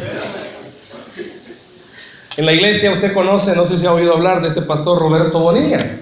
[2.36, 5.38] En la iglesia usted conoce, no sé si ha oído hablar de este pastor Roberto
[5.38, 5.98] Bonilla.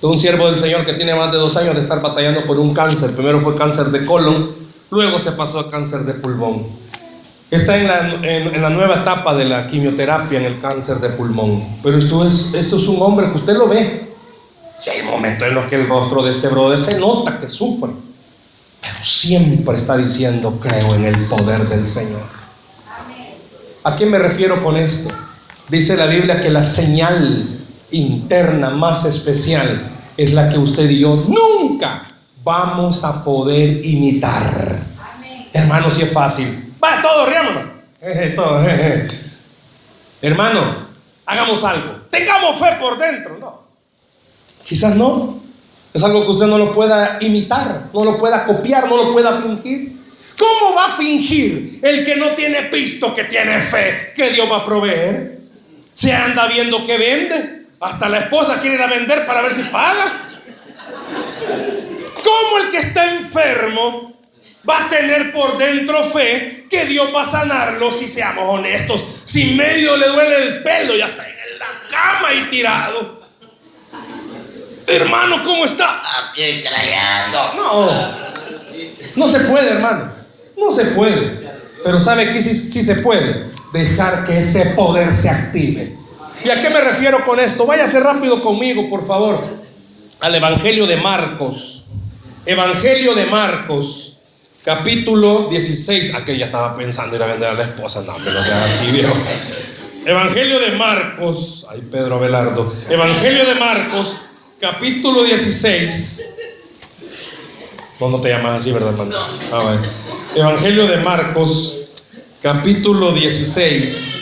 [0.00, 2.58] De un siervo del Señor que tiene más de dos años de estar batallando por
[2.58, 3.14] un cáncer.
[3.14, 4.50] Primero fue cáncer de colon,
[4.90, 6.68] luego se pasó a cáncer de pulmón.
[7.50, 11.78] Está en la, en, la, nueva etapa de la quimioterapia en el cáncer de pulmón.
[11.82, 14.09] Pero esto es, esto es un hombre que usted lo ve.
[14.80, 17.90] Si hay momentos en los que el rostro de este brother se nota que sufre,
[18.80, 22.22] pero siempre está diciendo, creo en el poder del Señor.
[23.84, 25.14] ¿A qué me refiero con esto?
[25.68, 27.60] Dice la Biblia que la señal
[27.90, 32.12] interna más especial es la que usted y yo nunca
[32.42, 34.80] vamos a poder imitar.
[35.52, 36.74] Hermano, si es fácil.
[36.82, 37.64] Va, todos, riámonos.
[40.22, 40.86] Hermano,
[41.26, 41.96] hagamos algo.
[42.10, 43.36] Tengamos fe por dentro.
[43.38, 43.69] No.
[44.64, 45.40] Quizás no.
[45.92, 49.40] Es algo que usted no lo pueda imitar, no lo pueda copiar, no lo pueda
[49.40, 49.98] fingir.
[50.38, 54.58] ¿Cómo va a fingir el que no tiene pisto, que tiene fe, que Dios va
[54.58, 55.40] a proveer?
[55.92, 57.66] Se anda viendo que vende.
[57.80, 60.28] Hasta la esposa quiere ir a vender para ver si paga.
[62.22, 64.10] ¿Cómo el que está enfermo
[64.68, 69.04] va a tener por dentro fe que Dios va a sanarlo si seamos honestos.
[69.24, 73.19] Si medio le duele el pelo, ya está en la cama y tirado.
[74.86, 76.00] Hermano, ¿cómo está?
[76.28, 76.62] Aquí.
[77.56, 78.10] No,
[79.16, 80.12] no se puede, hermano.
[80.56, 81.50] No se puede.
[81.82, 83.50] Pero ¿sabe qué sí, sí se puede?
[83.72, 85.96] Dejar que ese poder se active.
[86.44, 87.66] ¿Y a qué me refiero con esto?
[87.66, 89.44] Váyase rápido conmigo, por favor,
[90.20, 91.86] al Evangelio de Marcos.
[92.46, 94.18] Evangelio de Marcos,
[94.64, 96.14] capítulo 16.
[96.14, 98.02] Aquel ya estaba pensando ir a vender a la esposa.
[98.02, 99.14] No, pero no sea así, viejo.
[100.04, 101.66] Evangelio de Marcos.
[101.70, 102.74] Ay, Pedro Abelardo.
[102.88, 104.20] Evangelio de Marcos,
[104.60, 106.36] capítulo 16.
[107.98, 109.16] Vos no te llamas así, ¿verdad, hermano?
[109.50, 109.82] Ah, bueno.
[110.34, 111.88] Evangelio de Marcos,
[112.42, 114.16] capítulo 16.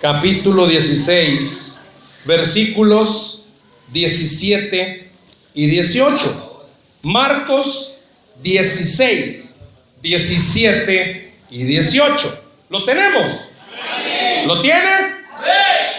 [0.00, 1.86] Capítulo 16,
[2.24, 3.46] versículos
[3.92, 5.10] 17
[5.54, 6.66] y 18.
[7.02, 7.98] Marcos
[8.42, 9.62] 16,
[10.00, 12.44] 17 y 18.
[12.70, 13.46] ¿Lo tenemos?
[14.46, 15.16] ¿Lo tienen?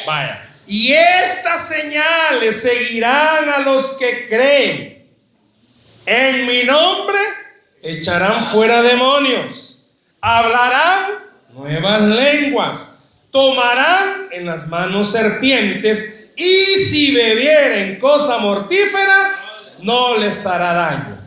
[0.08, 0.51] Vaya.
[0.68, 5.08] Y estas señales seguirán a los que creen.
[6.06, 7.20] En mi nombre
[7.82, 9.84] echarán fuera demonios.
[10.22, 11.12] Hablarán
[11.54, 12.98] nuevas lenguas.
[13.32, 16.30] Tomarán en las manos serpientes.
[16.36, 19.36] Y si bebieren cosa mortífera,
[19.82, 21.18] no les dará daño.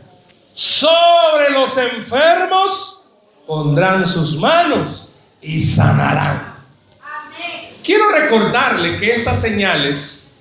[0.53, 3.03] Sobre los enfermos
[3.45, 6.54] pondrán sus manos y sanarán.
[7.85, 10.31] Quiero recordarle que estas señales,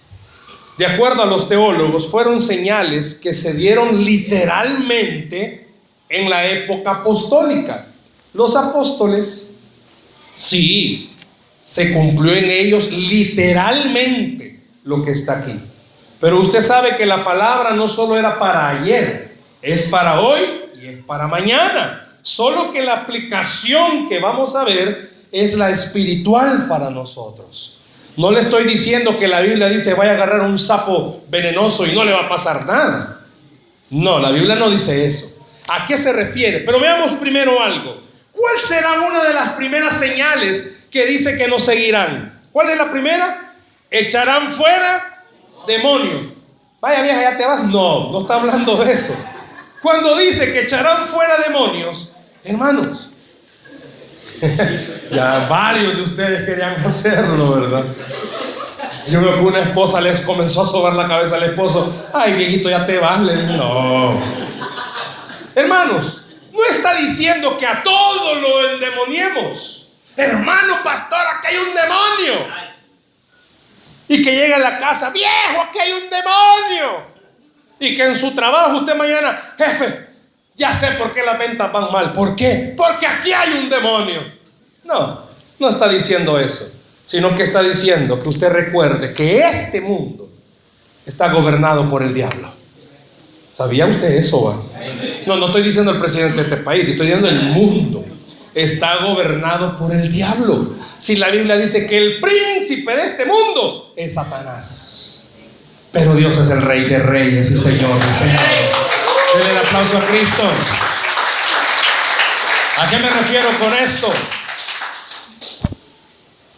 [0.79, 5.69] de acuerdo a los teólogos, fueron señales que se dieron literalmente
[6.09, 7.89] en la época apostólica.
[8.33, 9.55] Los apóstoles,
[10.33, 11.15] sí,
[11.63, 15.61] se cumplió en ellos literalmente lo que está aquí.
[16.19, 20.41] Pero usted sabe que la palabra no solo era para ayer, es para hoy
[20.81, 22.09] y es para mañana.
[22.23, 27.77] Solo que la aplicación que vamos a ver es la espiritual para nosotros.
[28.17, 31.93] No le estoy diciendo que la Biblia dice vaya a agarrar un sapo venenoso y
[31.93, 33.21] no le va a pasar nada.
[33.91, 35.45] No, la Biblia no dice eso.
[35.67, 36.61] ¿A qué se refiere?
[36.61, 38.01] Pero veamos primero algo.
[38.31, 42.41] ¿Cuál será una de las primeras señales que dice que nos seguirán?
[42.53, 43.55] ¿Cuál es la primera?
[43.91, 45.25] Echarán fuera
[45.67, 46.27] demonios.
[46.81, 47.65] Vaya vieja, ya te vas.
[47.65, 49.17] No, no está hablando de eso.
[49.83, 52.13] Cuando dice que echarán fuera demonios,
[52.45, 53.11] hermanos,
[55.11, 57.85] ya varios de ustedes querían hacerlo, ¿verdad?
[59.07, 62.09] Yo veo que una esposa les comenzó a sobar la cabeza al esposo.
[62.13, 63.21] Ay, viejito, ya te vas.
[63.21, 64.19] Le dice, no.
[65.55, 69.87] Hermanos, no está diciendo que a todos lo endemoniemos.
[70.17, 72.75] Hermano pastor, aquí hay un demonio.
[74.09, 77.15] Y que llegue a la casa, viejo, aquí hay un demonio.
[77.81, 80.04] Y que en su trabajo usted mañana, jefe,
[80.57, 82.13] ya sé por qué las ventas van mal.
[82.13, 82.75] ¿Por qué?
[82.77, 84.23] Porque aquí hay un demonio.
[84.85, 85.23] No,
[85.59, 90.29] no está diciendo eso, sino que está diciendo que usted recuerde que este mundo
[91.07, 92.53] está gobernado por el diablo.
[93.53, 94.45] ¿Sabía usted eso?
[94.45, 94.63] va?
[95.27, 98.05] No, no estoy diciendo el presidente de este país, estoy diciendo el mundo.
[98.53, 100.75] Está gobernado por el diablo.
[100.99, 105.35] Si la Biblia dice que el príncipe de este mundo es Satanás.
[105.93, 108.94] Pero Dios es el rey de reyes y señor de señores.
[109.37, 110.43] Denle el aplauso a Cristo.
[112.77, 114.13] ¿A qué me refiero con esto?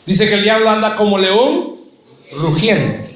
[0.04, 1.76] Dice que el diablo anda como león
[2.32, 3.08] rugiendo,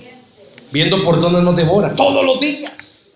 [0.70, 3.14] viendo por dónde nos devora todos los días.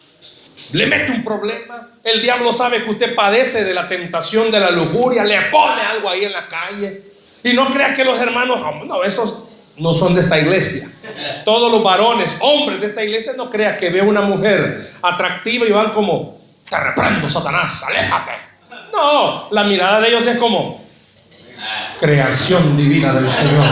[0.72, 1.88] Le mete un problema.
[2.02, 6.10] El diablo sabe que usted padece de la tentación de la lujuria, le pone algo
[6.10, 7.12] ahí en la calle.
[7.42, 9.44] Y no crea que los hermanos, no, esos
[9.76, 10.88] no son de esta iglesia.
[11.44, 15.72] Todos los varones, hombres de esta iglesia, no crea que ve una mujer atractiva y
[15.72, 18.32] van como, te reprendo, Satanás, aléjate.
[18.92, 20.84] No, la mirada de ellos es como,
[22.00, 23.66] creación divina del Señor.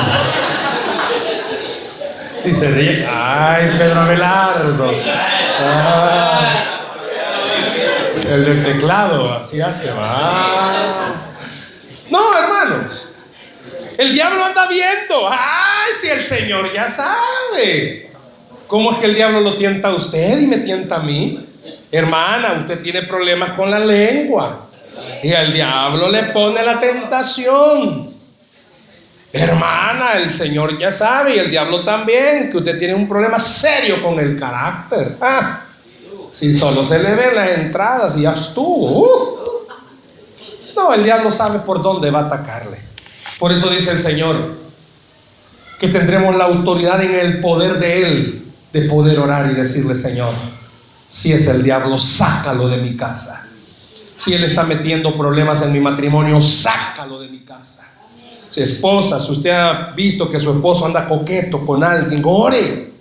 [2.44, 4.92] Dice, ay, Pedro Abelardo.
[5.64, 6.72] Ah,
[8.28, 11.14] el del teclado, así hace, va.
[12.11, 13.12] No, hermanos.
[13.97, 15.28] El diablo anda viendo.
[15.28, 18.11] Ay, si el Señor ya sabe.
[18.66, 21.47] ¿Cómo es que el diablo lo tienta a usted y me tienta a mí?
[21.90, 24.68] Hermana, usted tiene problemas con la lengua.
[25.22, 28.14] Y el diablo le pone la tentación.
[29.32, 34.03] Hermana, el Señor ya sabe y el diablo también que usted tiene un problema serio
[34.03, 35.16] con el carácter.
[35.20, 35.64] Ah,
[36.32, 39.01] si solo se le ven las entradas y ya estuvo.
[39.01, 39.43] Uh.
[40.74, 42.91] No, el diablo sabe por dónde va a atacarle.
[43.43, 44.55] Por eso dice el Señor
[45.80, 50.32] que tendremos la autoridad en el poder de Él de poder orar y decirle, Señor,
[51.09, 53.49] si es el diablo, sácalo de mi casa.
[54.14, 57.93] Si él está metiendo problemas en mi matrimonio, sácalo de mi casa.
[58.49, 62.93] Si esposa, si usted ha visto que su esposo anda coqueto con alguien, ore.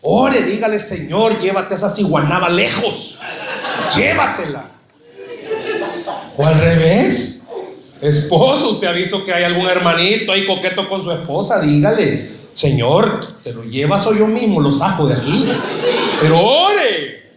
[0.00, 3.18] Ore, dígale, Señor, llévate esa ciguanaba lejos.
[3.94, 4.64] Llévatela.
[6.38, 7.39] O al revés.
[8.00, 13.34] Esposo, usted ha visto que hay algún hermanito ahí coqueto con su esposa, dígale, Señor,
[13.42, 15.52] te lo llevas o yo mismo lo saco de aquí.
[16.20, 17.30] Pero ore.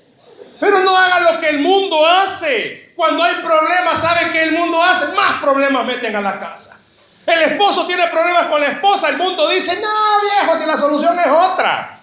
[0.59, 2.93] Pero no haga lo que el mundo hace.
[2.95, 5.13] Cuando hay problemas, ¿sabe que el mundo hace?
[5.13, 6.79] Más problemas meten a la casa.
[7.25, 9.09] El esposo tiene problemas con la esposa.
[9.09, 12.01] El mundo dice, no, viejo, si la solución es otra.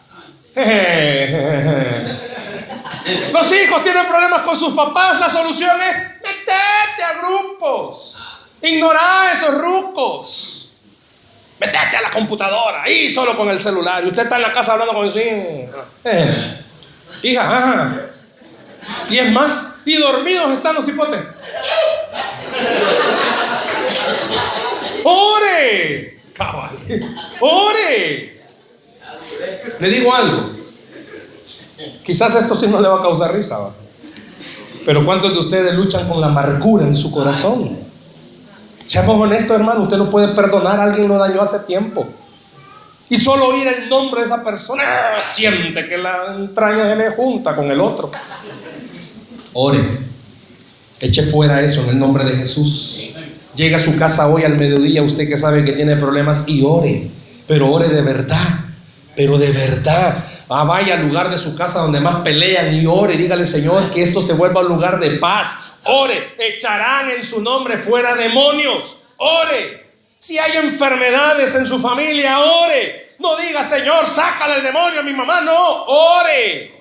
[3.33, 5.19] Los hijos tienen problemas con sus papás.
[5.21, 8.19] La solución es metete a grupos.
[8.63, 10.73] Ignorar a esos rucos.
[11.59, 14.03] Metete a la computadora, ahí solo con el celular.
[14.05, 15.85] Y usted está en la casa hablando con su hija.
[16.05, 16.65] Eh,
[17.23, 18.01] hija, ajá.
[19.11, 21.21] Y es más, y dormidos están los hipotes.
[25.05, 26.21] ¡Ore!
[26.35, 26.79] Cabal.
[27.41, 28.43] ¡Ore!
[29.79, 30.51] Le digo algo.
[32.05, 33.71] Quizás esto sí no le va a causar risa.
[34.85, 37.90] Pero ¿cuántos de ustedes luchan con la amargura en su corazón?
[38.91, 42.09] Seamos honestos, hermano, usted no puede perdonar, alguien lo dañó hace tiempo.
[43.09, 47.11] Y solo oír el nombre de esa persona, ah, siente que la entraña se le
[47.13, 48.11] junta con el otro.
[49.53, 50.01] Ore,
[50.99, 53.13] eche fuera eso en el nombre de Jesús.
[53.55, 57.13] Llega a su casa hoy al mediodía, usted que sabe que tiene problemas, y ore,
[57.47, 58.65] pero ore de verdad,
[59.15, 60.25] pero de verdad.
[60.49, 64.03] Ah, vaya al lugar de su casa donde más pelean y ore, dígale Señor que
[64.03, 65.70] esto se vuelva un lugar de paz.
[65.85, 68.97] Ore, echarán en su nombre fuera demonios.
[69.17, 69.91] Ore.
[70.19, 73.15] Si hay enfermedades en su familia, ore.
[73.19, 75.41] No diga, Señor, sácale el demonio a mi mamá.
[75.41, 76.75] No, ore.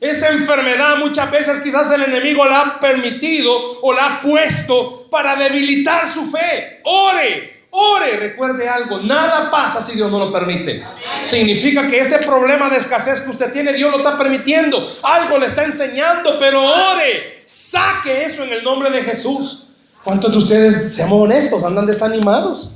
[0.00, 5.36] Esa enfermedad muchas veces quizás el enemigo la ha permitido o la ha puesto para
[5.36, 6.80] debilitar su fe.
[6.84, 7.56] Ore.
[7.78, 10.82] Ore, recuerde algo, nada pasa si Dios no lo permite.
[11.26, 14.90] Significa que ese problema de escasez que usted tiene, Dios lo está permitiendo.
[15.02, 19.68] Algo le está enseñando, pero ore, saque eso en el nombre de Jesús.
[20.04, 22.68] ¿Cuántos de ustedes, seamos honestos, andan desanimados?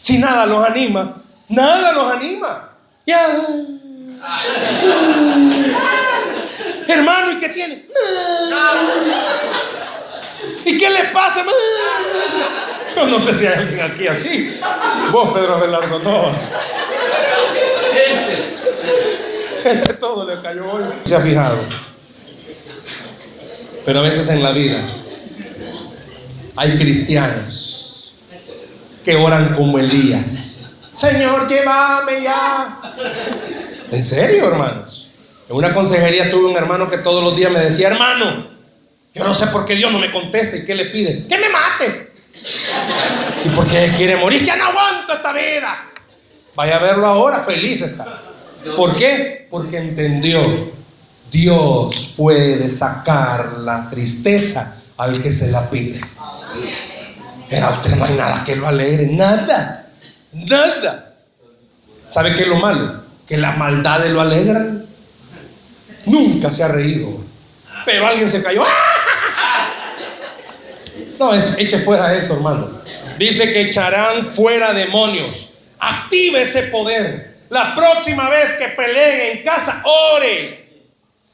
[0.00, 2.70] Si nada los anima, nada los anima.
[3.04, 3.26] Ya.
[6.86, 7.86] Hermano, ¿y qué tiene?
[10.64, 11.44] ¿Y qué le pasa?
[12.94, 14.60] Yo no sé si hay alguien aquí así.
[15.10, 16.32] Vos, Pedro Abelardo, no.
[19.64, 20.84] Este todo le cayó hoy.
[21.04, 21.91] ¿Se ha fijado?
[23.84, 24.96] Pero a veces en la vida
[26.56, 28.14] hay cristianos
[29.04, 30.78] que oran como Elías.
[30.92, 32.80] Señor, llévame ya.
[33.90, 35.08] ¿En serio, hermanos?
[35.48, 38.48] En una consejería tuve un hermano que todos los días me decía, hermano,
[39.14, 41.26] yo no sé por qué Dios no me contesta y qué le pide.
[41.26, 42.12] Que me mate.
[43.44, 44.44] ¿Y por qué quiere morir?
[44.44, 45.90] Ya no aguanto esta vida.
[46.54, 48.22] Vaya a verlo ahora, feliz está.
[48.76, 49.48] ¿Por qué?
[49.50, 50.81] Porque entendió.
[51.32, 55.98] Dios puede sacar la tristeza al que se la pide.
[57.48, 59.06] Pero a usted no hay nada que lo alegre.
[59.06, 59.88] Nada.
[60.32, 61.14] Nada.
[62.06, 63.02] ¿Sabe qué es lo malo?
[63.26, 64.86] Que las maldades lo alegran.
[66.04, 67.24] Nunca se ha reído.
[67.86, 68.64] Pero alguien se cayó.
[71.18, 72.80] No, es, eche fuera eso, hermano.
[73.16, 75.54] Dice que echarán fuera demonios.
[75.78, 77.36] Active ese poder.
[77.48, 80.61] La próxima vez que peleen en casa, ore.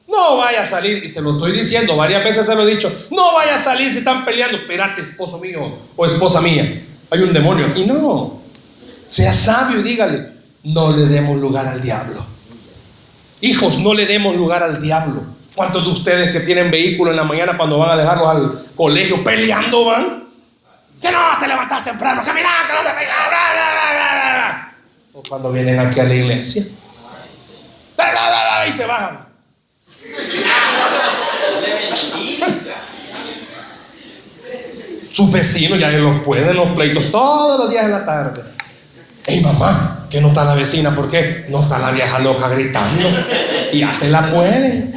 [0.08, 2.90] No vaya a salir, y se lo estoy diciendo, varias veces se lo he dicho,
[3.10, 4.56] no vaya a salir si están peleando.
[4.56, 7.84] Espérate, esposo mío o esposa mía, hay un demonio aquí.
[7.84, 8.40] No,
[9.06, 10.32] sea sabio y dígale,
[10.64, 12.24] no le demos lugar al diablo.
[13.42, 15.24] Hijos, no le demos lugar al diablo.
[15.54, 19.22] ¿Cuántos de ustedes que tienen vehículo en la mañana cuando van a dejarlos al colegio
[19.22, 20.24] peleando van?
[21.02, 23.52] Que no, te levantas temprano, camina, no te bla, bla,
[23.92, 24.74] bla,
[25.12, 26.64] O cuando vienen aquí a la iglesia.
[28.66, 29.27] Y se bajan.
[35.12, 38.42] Sus vecinos ya los pueden los pleitos todos los días en la tarde.
[39.26, 41.46] Ey mamá, que no está la vecina, ¿por qué?
[41.48, 43.08] No está la vieja loca gritando.
[43.72, 44.94] Y ya se la pueden.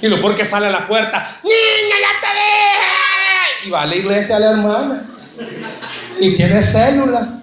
[0.00, 3.66] Y lo porque sale a la puerta, niña, ya te dije.
[3.68, 5.06] Y va a la iglesia a la hermana.
[6.20, 7.40] Y tiene célula.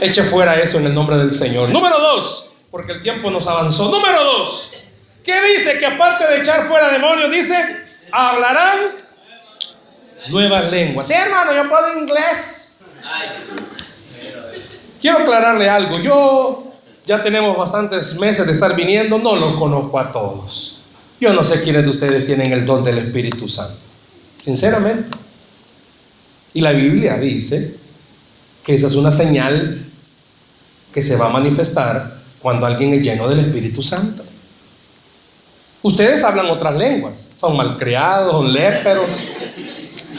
[0.00, 1.68] Eche fuera eso en el nombre del Señor.
[1.68, 3.90] Número dos, porque el tiempo nos avanzó.
[3.90, 4.72] Número dos,
[5.22, 5.78] ¿qué dice?
[5.78, 7.79] Que aparte de echar fuera demonios, dice,
[8.12, 8.78] hablarán
[10.28, 11.08] nuevas lenguas.
[11.08, 12.78] Sí, hermano, yo puedo inglés.
[15.00, 15.98] Quiero aclararle algo.
[16.00, 16.72] Yo
[17.06, 20.82] ya tenemos bastantes meses de estar viniendo, no los conozco a todos.
[21.20, 23.88] Yo no sé quiénes de ustedes tienen el don del Espíritu Santo.
[24.42, 25.16] Sinceramente.
[26.52, 27.76] Y la Biblia dice
[28.64, 29.86] que esa es una señal
[30.92, 34.24] que se va a manifestar cuando alguien es lleno del Espíritu Santo.
[35.82, 39.18] Ustedes hablan otras lenguas, son malcriados, son léperos,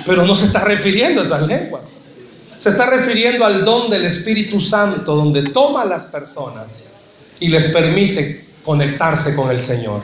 [0.06, 2.00] pero no se está refiriendo a esas lenguas.
[2.58, 6.86] Se está refiriendo al don del Espíritu Santo, donde toma a las personas
[7.40, 10.02] y les permite conectarse con el Señor.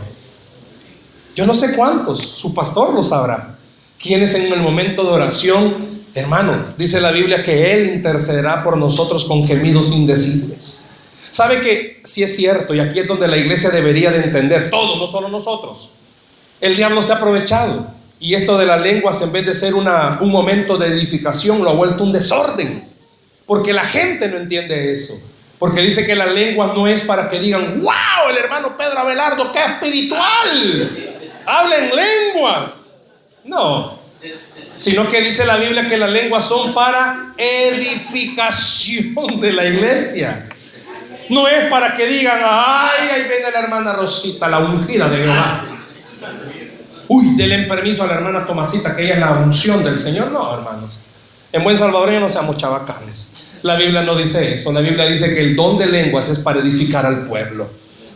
[1.35, 3.57] Yo no sé cuántos, su pastor lo sabrá,
[3.99, 9.25] quienes en el momento de oración, hermano, dice la Biblia que Él intercederá por nosotros
[9.25, 10.86] con gemidos indecibles.
[11.31, 14.97] Sabe que si es cierto, y aquí es donde la iglesia debería de entender, todo,
[14.97, 15.91] no solo nosotros.
[16.59, 17.87] El diablo se ha aprovechado
[18.19, 21.73] y esto de las lenguas en vez de ser un momento de edificación lo ha
[21.73, 22.89] vuelto un desorden.
[23.45, 25.21] Porque la gente no entiende eso.
[25.59, 29.51] Porque dice que la lengua no es para que digan, wow, el hermano Pedro Abelardo,
[29.51, 31.31] qué espiritual.
[31.45, 32.95] Hablen lenguas.
[33.43, 33.99] No.
[34.75, 40.46] Sino que dice la Biblia que las lenguas son para edificación de la iglesia.
[41.29, 45.65] No es para que digan, ay, ahí viene la hermana Rosita, la ungida de Jehová.
[47.09, 50.31] Uy, denle permiso a la hermana Tomasita, que ella es la unción del Señor.
[50.31, 50.99] No, hermanos.
[51.51, 53.29] En buen salvadoreño no seamos chabacales.
[53.61, 54.71] La Biblia no dice eso.
[54.71, 57.69] La Biblia dice que el don de lenguas es para edificar al pueblo.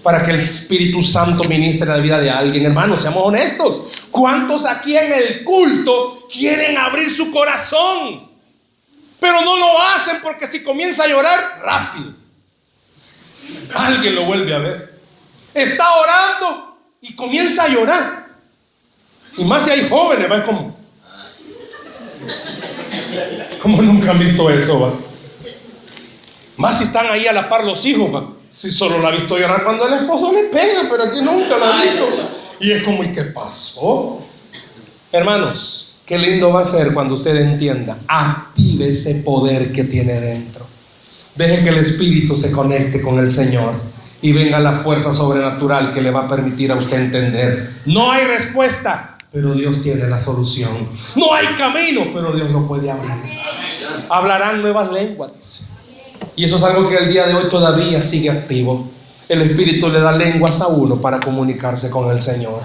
[0.03, 2.65] Para que el Espíritu Santo ministre la vida de alguien.
[2.65, 3.83] Hermanos, seamos honestos.
[4.09, 8.29] ¿Cuántos aquí en el culto quieren abrir su corazón?
[9.19, 12.20] Pero no lo hacen porque si comienza a llorar, rápido
[13.73, 14.99] alguien lo vuelve a ver.
[15.53, 18.25] Está orando y comienza a llorar.
[19.37, 20.77] Y más si hay jóvenes, va como.
[23.61, 24.93] Como nunca han visto eso, va.
[26.57, 28.33] Más si están ahí a la par los hijos, va.
[28.49, 31.79] Si solo la ha visto llorar cuando el esposo le pega, pero aquí nunca la
[31.79, 32.07] ha visto.
[32.59, 34.25] Y es como, ¿y qué pasó?
[35.11, 37.99] Hermanos, qué lindo va a ser cuando usted entienda.
[38.07, 40.67] Active ese poder que tiene dentro.
[41.35, 43.73] Deje que el Espíritu se conecte con el Señor
[44.21, 47.77] y venga la fuerza sobrenatural que le va a permitir a usted entender.
[47.85, 50.89] No hay respuesta, pero Dios tiene la solución.
[51.15, 53.39] No hay camino, pero Dios lo puede abrir.
[54.09, 55.67] Hablarán nuevas lenguas,
[56.35, 58.89] Y eso es algo que el día de hoy todavía sigue activo.
[59.29, 62.61] El Espíritu le da lenguas a uno para comunicarse con el Señor.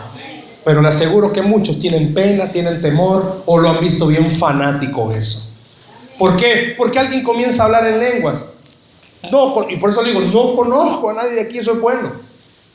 [0.65, 5.13] Pero le aseguro que muchos tienen pena, tienen temor o lo han visto bien fanático
[5.13, 5.53] eso.
[6.19, 6.75] ¿Por qué?
[6.77, 8.45] Porque alguien comienza a hablar en lenguas
[9.31, 12.13] no, y por eso le digo, no conozco a nadie de aquí, eso es bueno.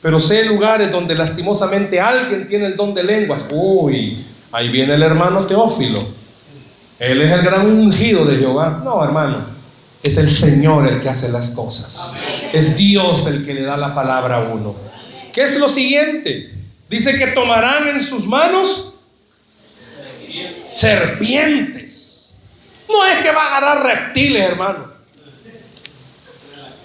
[0.02, 3.44] Pero sé lugares donde lastimosamente alguien tiene el don de lenguas.
[3.50, 6.06] Uy, ahí viene el hermano Teófilo.
[6.98, 8.80] Él es el gran ungido de Jehová.
[8.84, 9.46] No, hermano,
[10.02, 12.16] es el Señor el que hace las cosas.
[12.52, 14.74] Es Dios el que le da la palabra a uno.
[15.32, 16.52] ¿Qué es lo siguiente?
[16.90, 18.94] Dice que tomarán en sus manos
[20.74, 22.36] serpientes.
[22.88, 24.91] No es que va a agarrar reptiles, hermano.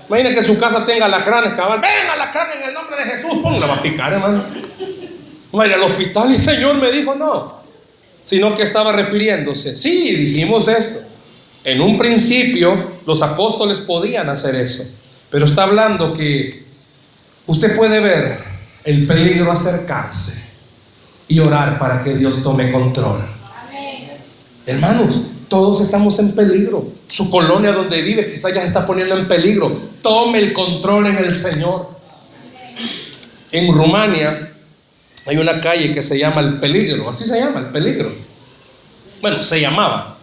[0.08, 1.82] Imagina que su casa tenga alacranes, cabal.
[1.82, 3.32] Ven alacrán en el nombre de Jesús.
[3.41, 4.45] Pum, la va a picar, hermano.
[5.51, 7.58] Vaya al hospital y el Señor me dijo no.
[8.24, 9.76] Sino que estaba refiriéndose.
[9.76, 11.05] Sí, dijimos esto.
[11.64, 14.84] En un principio los apóstoles podían hacer eso.
[15.30, 16.66] Pero está hablando que
[17.45, 18.39] usted puede ver
[18.84, 20.47] el peligro acercarse
[21.28, 23.26] y orar para que Dios tome control.
[24.66, 26.91] Hermanos, todos estamos en peligro.
[27.07, 29.89] Su colonia donde vive quizás ya se está poniendo en peligro.
[30.01, 31.89] Tome el control en el Señor.
[33.51, 34.53] En Rumania
[35.25, 37.09] hay una calle que se llama El Peligro.
[37.09, 38.11] Así se llama, El Peligro.
[39.21, 40.17] Bueno, se llamaba.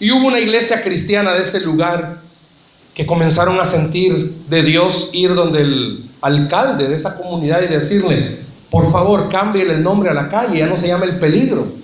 [0.00, 2.20] Y hubo una iglesia cristiana de ese lugar
[2.94, 8.40] que comenzaron a sentir de Dios ir donde el alcalde de esa comunidad y decirle,
[8.70, 11.78] por favor, cambie el nombre a la calle, ya no se llama El Peligro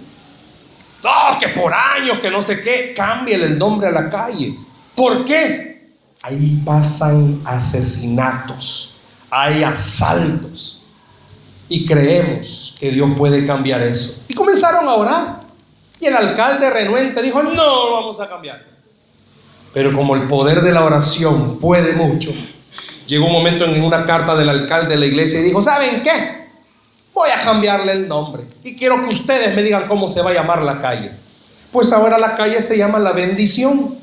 [1.05, 4.59] Oh, que por años, que no sé qué, cámbiale el nombre a la calle.
[4.95, 5.93] ¿Por qué?
[6.23, 8.97] Ahí pasan asesinatos,
[9.31, 10.83] hay asaltos.
[11.69, 14.25] Y creemos que Dios puede cambiar eso.
[14.29, 15.41] Y comenzaron a orar.
[16.01, 18.65] Y el alcalde renuente dijo, no vamos a cambiar.
[19.73, 22.33] Pero como el poder de la oración puede mucho,
[23.07, 26.44] llegó un momento en una carta del alcalde de la iglesia y dijo, ¿saben qué?
[27.15, 28.45] Voy a cambiarle el nombre.
[28.63, 31.13] Y quiero que ustedes me digan cómo se va a llamar la calle.
[31.71, 33.99] Pues ahora la calle se llama La Bendición.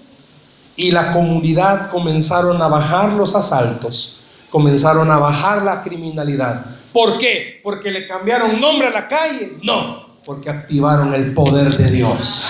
[0.77, 6.65] Y la comunidad comenzaron a bajar los asaltos, comenzaron a bajar la criminalidad.
[6.93, 7.59] ¿Por qué?
[7.61, 9.57] ¿Porque le cambiaron nombre a la calle?
[9.61, 12.49] No, porque activaron el poder de Dios.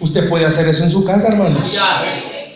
[0.00, 1.76] Usted puede hacer eso en su casa, hermanos.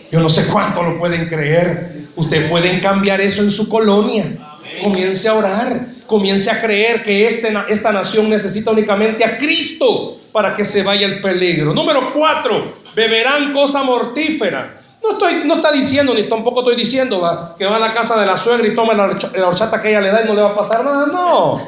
[0.09, 2.07] Yo no sé cuánto lo pueden creer.
[2.15, 4.57] Usted pueden cambiar eso en su colonia.
[4.81, 10.53] Comience a orar comience a creer que este, esta nación necesita únicamente a Cristo para
[10.53, 11.73] que se vaya el peligro.
[11.73, 14.81] Número cuatro, beberán cosa mortífera.
[15.01, 18.25] No, estoy, no está diciendo, ni tampoco estoy diciendo que va a la casa de
[18.25, 20.55] la suegra y toma la, horchata que ella le da y no le va a
[20.55, 21.07] pasar nada.
[21.07, 21.65] No.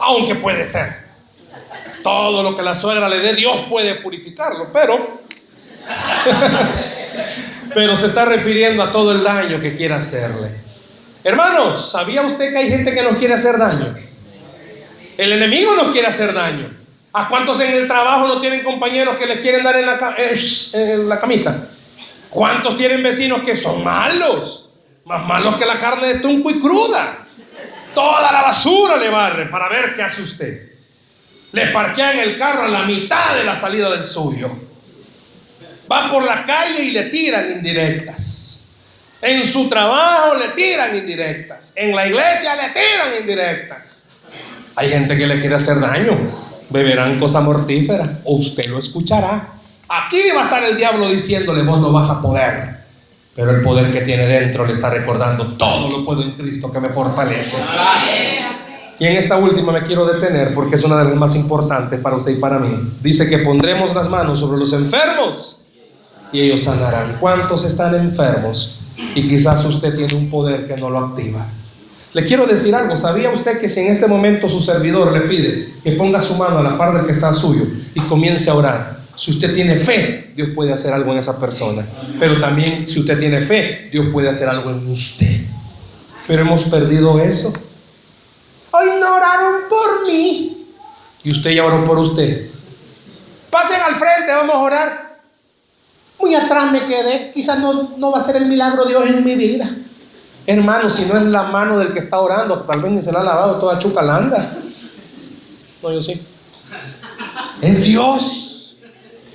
[0.00, 1.08] Aunque puede ser.
[2.02, 5.20] Todo lo que la suegra le dé, Dios puede purificarlo, pero...
[7.74, 10.69] pero se está refiriendo a todo el daño que quiere hacerle.
[11.22, 13.94] Hermanos, ¿sabía usted que hay gente que nos quiere hacer daño?
[15.18, 16.70] El enemigo nos quiere hacer daño.
[17.12, 20.14] ¿A cuántos en el trabajo no tienen compañeros que les quieren dar en la,
[20.72, 21.68] en la camita?
[22.30, 24.70] ¿Cuántos tienen vecinos que son malos?
[25.04, 27.26] Más malos que la carne de tunco y cruda.
[27.94, 30.70] Toda la basura le barre para ver qué hace usted.
[31.52, 34.56] Le parquean el carro a la mitad de la salida del suyo.
[35.90, 38.49] Va por la calle y le tiran indirectas.
[39.22, 41.72] En su trabajo le tiran indirectas.
[41.76, 44.08] En la iglesia le tiran indirectas.
[44.74, 46.16] Hay gente que le quiere hacer daño.
[46.70, 48.20] Beberán cosa mortífera.
[48.24, 49.54] O usted lo escuchará.
[49.88, 52.80] Aquí va a estar el diablo diciéndole, vos no vas a poder.
[53.34, 56.80] Pero el poder que tiene dentro le está recordando, todo lo puedo en Cristo que
[56.80, 57.56] me fortalece.
[58.98, 62.16] Y en esta última me quiero detener porque es una de las más importantes para
[62.16, 62.98] usted y para mí.
[63.00, 65.62] Dice que pondremos las manos sobre los enfermos
[66.32, 67.16] y ellos sanarán.
[67.18, 68.78] ¿Cuántos están enfermos?
[69.14, 71.48] Y quizás usted tiene un poder que no lo activa.
[72.12, 75.74] Le quiero decir algo, ¿sabía usted que si en este momento su servidor le pide
[75.82, 79.00] que ponga su mano a la par del que está suyo y comience a orar,
[79.14, 81.86] si usted tiene fe, Dios puede hacer algo en esa persona.
[82.18, 85.42] Pero también si usted tiene fe, Dios puede hacer algo en usted.
[86.26, 87.52] Pero hemos perdido eso.
[88.70, 90.66] Hoy no oraron por mí.
[91.22, 92.50] Y usted ya oró por usted.
[93.50, 95.09] Pasen al frente, vamos a orar.
[96.20, 97.32] Muy atrás me quedé.
[97.32, 99.70] Quizás no, no va a ser el milagro de Dios en mi vida.
[100.46, 103.20] Hermano, si no es la mano del que está orando, tal vez ni se la
[103.20, 104.58] ha lavado toda chucalanda.
[105.82, 106.26] No, yo sí.
[107.60, 108.76] Es Dios.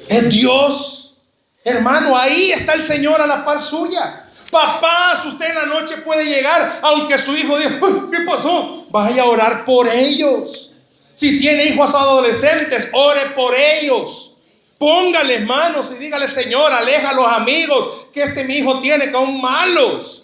[0.08, 1.16] Es Dios.
[1.64, 4.26] Hermano, ahí está el Señor a la par suya.
[4.52, 7.80] Papás, usted en la noche puede llegar, aunque su hijo diga,
[8.12, 8.86] ¿qué pasó?
[8.92, 10.72] Vaya a orar por ellos.
[11.16, 14.35] Si tiene hijos adolescentes, ore por ellos.
[14.78, 19.14] Póngales manos y dígale, Señor, aleja a los amigos que este mi hijo tiene, que
[19.14, 20.24] son malos.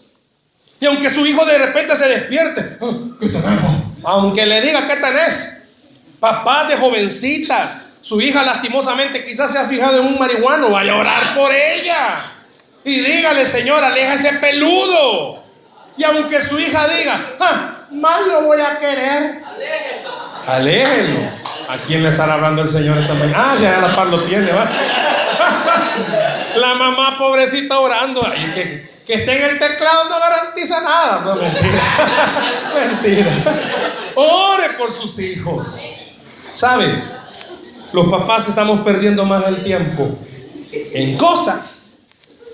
[0.80, 3.84] Y aunque su hijo de repente se despierte, ah, ¿qué tenemos?
[4.04, 5.64] Aunque le diga, ¿qué tenés?
[6.20, 10.98] Papás de jovencitas, su hija lastimosamente quizás se ha fijado en un marihuano, vaya a
[10.98, 12.32] orar por ella.
[12.84, 15.44] Y dígale, Señor, aleja ese peludo.
[15.96, 19.44] Y aunque su hija diga, ah, más lo voy a querer.
[20.48, 21.42] Aléjelo.
[21.72, 23.54] ¿A quién le estará hablando el Señor esta mañana?
[23.54, 24.70] Ah, ya la paz lo tiene, va.
[26.58, 28.20] la mamá pobrecita orando.
[28.54, 31.22] que, que esté en el teclado no garantiza nada.
[31.24, 31.82] No, mentira.
[32.76, 33.32] mentira.
[34.16, 35.82] Ore por sus hijos.
[36.52, 37.06] ¿Sabe?
[37.94, 40.20] Los papás estamos perdiendo más el tiempo
[40.74, 42.02] en cosas.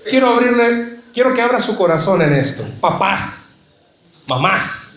[0.08, 2.64] Quiero abrirle, quiero que abra su corazón en esto.
[2.80, 3.58] Papás,
[4.28, 4.87] mamás.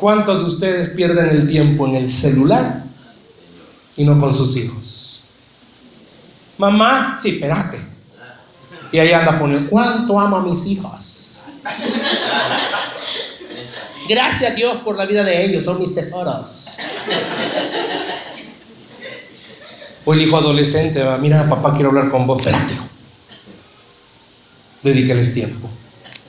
[0.00, 2.84] ¿Cuántos de ustedes pierden el tiempo en el celular
[3.96, 5.24] y no con sus hijos?
[6.56, 7.78] Mamá, sí, espérate.
[8.92, 11.42] Y ahí anda poniendo, ¿cuánto amo a mis hijos?
[14.08, 16.68] Gracias a Dios por la vida de ellos, son mis tesoros.
[20.04, 22.38] O el hijo adolescente va, mira, papá, quiero hablar con vos.
[22.38, 22.74] Espérate,
[24.82, 25.68] Dedícales tiempo.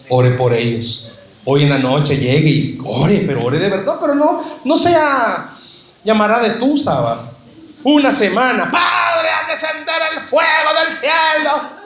[0.09, 1.10] Ore por ellos.
[1.45, 5.49] Hoy en la noche llegue y ore, pero ore de verdad, pero no, no sea
[6.03, 7.29] llamará de tu sábado.
[7.83, 11.81] Una semana, Padre, a descender el fuego del cielo.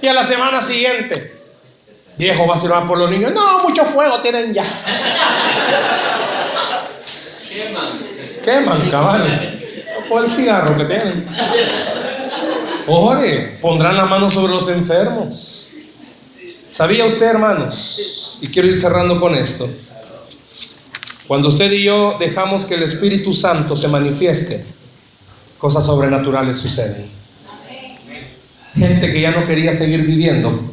[0.00, 1.40] Y a la semana siguiente,
[2.16, 3.32] viejo, va a ser por los niños.
[3.32, 4.64] No, mucho fuego tienen ya.
[7.48, 8.08] Queman.
[8.44, 9.58] Queman, cabales
[10.10, 11.28] o el cigarro que tienen.
[12.86, 15.67] Ore, pondrán la mano sobre los enfermos.
[16.70, 18.38] ¿Sabía usted, hermanos?
[18.42, 19.68] Y quiero ir cerrando con esto.
[21.26, 24.64] Cuando usted y yo dejamos que el Espíritu Santo se manifieste,
[25.58, 27.10] cosas sobrenaturales suceden.
[28.74, 30.72] Gente que ya no quería seguir viviendo,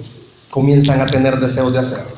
[0.49, 2.15] comienzan a tener deseos de hacerlo.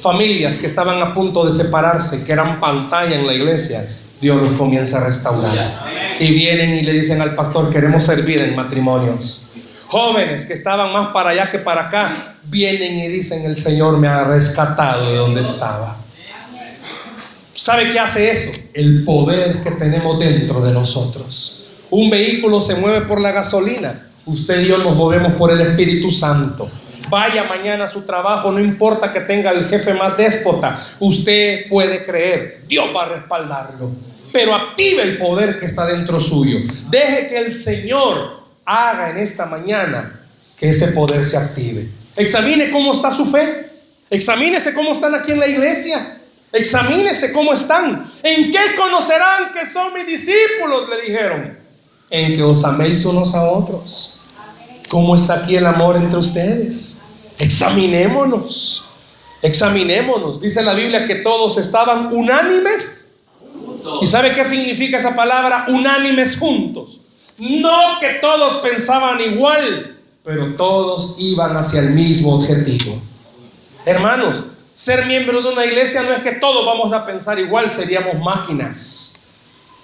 [0.00, 3.88] Familias que estaban a punto de separarse, que eran pantalla en la iglesia,
[4.20, 6.16] Dios los comienza a restaurar.
[6.18, 9.48] Y vienen y le dicen al pastor, queremos servir en matrimonios.
[9.92, 14.08] Jóvenes que estaban más para allá que para acá, vienen y dicen, el Señor me
[14.08, 15.98] ha rescatado de donde estaba.
[17.52, 18.52] ¿Sabe qué hace eso?
[18.72, 21.66] El poder que tenemos dentro de nosotros.
[21.90, 24.08] Un vehículo se mueve por la gasolina.
[24.24, 26.70] Usted y yo nos movemos por el Espíritu Santo.
[27.10, 32.02] vaya mañana a su trabajo, no importa que tenga el jefe más déspota, usted puede
[32.06, 33.90] creer, Dios va a respaldarlo.
[34.32, 36.60] Pero active el poder que está dentro suyo.
[36.88, 38.41] Deje que el Señor
[38.72, 40.20] haga en esta mañana
[40.56, 41.90] que ese poder se active.
[42.16, 43.70] Examine cómo está su fe.
[44.08, 46.20] Examínese cómo están aquí en la iglesia.
[46.52, 48.12] Examínese cómo están.
[48.22, 50.88] ¿En qué conocerán que son mis discípulos?
[50.88, 51.58] Le dijeron.
[52.10, 54.20] En que os améis unos a otros.
[54.88, 57.00] ¿Cómo está aquí el amor entre ustedes?
[57.38, 58.84] Examinémonos.
[59.40, 60.40] Examinémonos.
[60.40, 63.10] Dice la Biblia que todos estaban unánimes.
[64.00, 65.66] ¿Y sabe qué significa esa palabra?
[65.68, 67.00] Unánimes juntos.
[67.42, 73.02] No que todos pensaban igual, pero todos iban hacia el mismo objetivo.
[73.84, 78.16] Hermanos, ser miembro de una iglesia no es que todos vamos a pensar igual, seríamos
[78.22, 79.26] máquinas.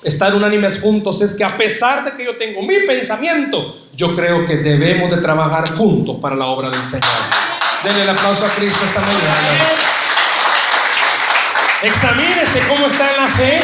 [0.04, 4.46] Estar unánimes juntos es que a pesar de que yo tengo mi pensamiento, yo creo
[4.46, 7.10] que debemos de trabajar juntos para la obra del Señor.
[7.82, 9.66] Denle el aplauso a Cristo esta mañana.
[11.82, 13.60] Examínese cómo está en la fe.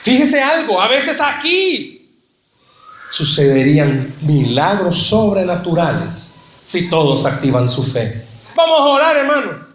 [0.00, 1.95] Fíjese algo, a veces aquí
[3.10, 8.26] sucederían milagros sobrenaturales si todos activan su fe.
[8.56, 9.66] Vamos a orar, hermano.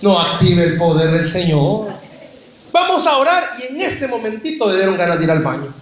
[0.00, 1.92] No active el poder del Señor.
[2.70, 5.74] Vamos a orar y en ese momentito le dieron ganas de ir al baño.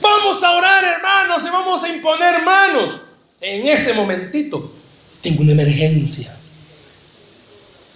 [0.00, 3.00] Vamos a orar, hermanos, y vamos a imponer manos.
[3.40, 4.72] En ese momentito
[5.20, 6.36] tengo una emergencia.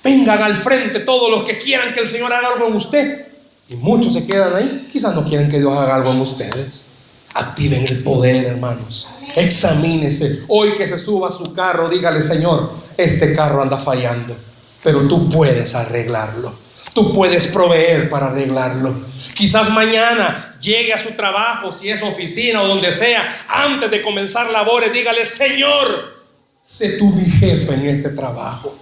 [0.03, 3.28] Vengan al frente todos los que quieran que el Señor haga algo en usted.
[3.69, 4.89] Y muchos se quedan ahí.
[4.91, 6.93] Quizás no quieren que Dios haga algo en ustedes.
[7.35, 9.07] Activen el poder, hermanos.
[9.37, 10.45] Examínese.
[10.49, 14.37] Hoy que se suba a su carro, dígale, Señor, este carro anda fallando.
[14.83, 16.59] Pero tú puedes arreglarlo.
[16.95, 19.07] Tú puedes proveer para arreglarlo.
[19.35, 24.51] Quizás mañana llegue a su trabajo, si es oficina o donde sea, antes de comenzar
[24.51, 26.25] labores, dígale, Señor,
[26.63, 28.77] sé tú mi jefe en este trabajo.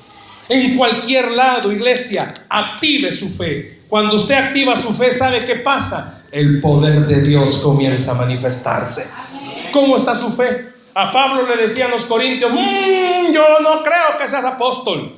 [0.48, 3.80] En cualquier lado, iglesia, active su fe.
[3.88, 6.22] Cuando usted activa su fe, ¿sabe qué pasa?
[6.30, 9.08] El poder de Dios comienza a manifestarse.
[9.72, 10.68] ¿Cómo está su fe?
[10.94, 15.16] A Pablo le decían los corintios, mmm, yo no creo que seas apóstol.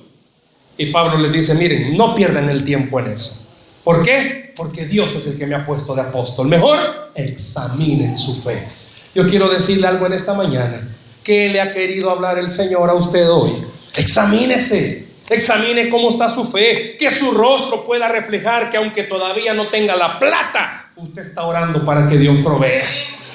[0.76, 3.48] Y Pablo le dice, miren, no pierdan el tiempo en eso.
[3.84, 4.52] ¿Por qué?
[4.56, 6.46] Porque Dios es el que me ha puesto de apóstol.
[6.46, 8.68] Mejor examinen su fe.
[9.14, 10.96] Yo quiero decirle algo en esta mañana.
[11.24, 13.64] ¿Qué le ha querido hablar el Señor a usted hoy?
[13.96, 15.07] Examínese.
[15.28, 19.94] Examine cómo está su fe, que su rostro pueda reflejar que aunque todavía no tenga
[19.94, 22.86] la plata, usted está orando para que Dios provea.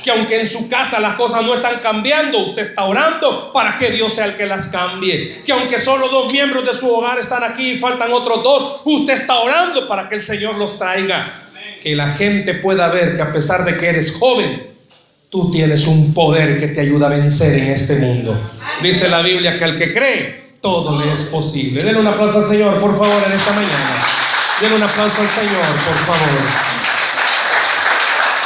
[0.04, 3.92] Que aunque en su casa las cosas no están cambiando, usted está orando para que
[3.92, 5.44] Dios sea el que las cambie.
[5.46, 9.14] Que aunque solo dos miembros de su hogar están aquí y faltan otros dos, usted
[9.14, 11.50] está orando para que el Señor los traiga.
[11.82, 14.68] Que la gente pueda ver que a pesar de que eres joven,
[15.30, 18.52] tú tienes un poder que te ayuda a vencer en este mundo.
[18.82, 21.84] Dice la Biblia que al que cree, todo le es posible.
[21.84, 24.02] Denle un aplauso al Señor, por favor, en esta mañana.
[24.62, 26.40] Denle un aplauso al Señor, por favor.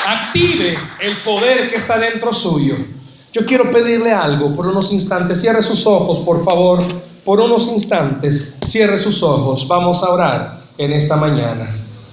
[0.07, 2.75] Active el poder que está dentro suyo.
[3.31, 5.39] Yo quiero pedirle algo por unos instantes.
[5.39, 6.83] Cierre sus ojos, por favor.
[7.23, 9.67] Por unos instantes, cierre sus ojos.
[9.67, 11.86] Vamos a orar en esta mañana.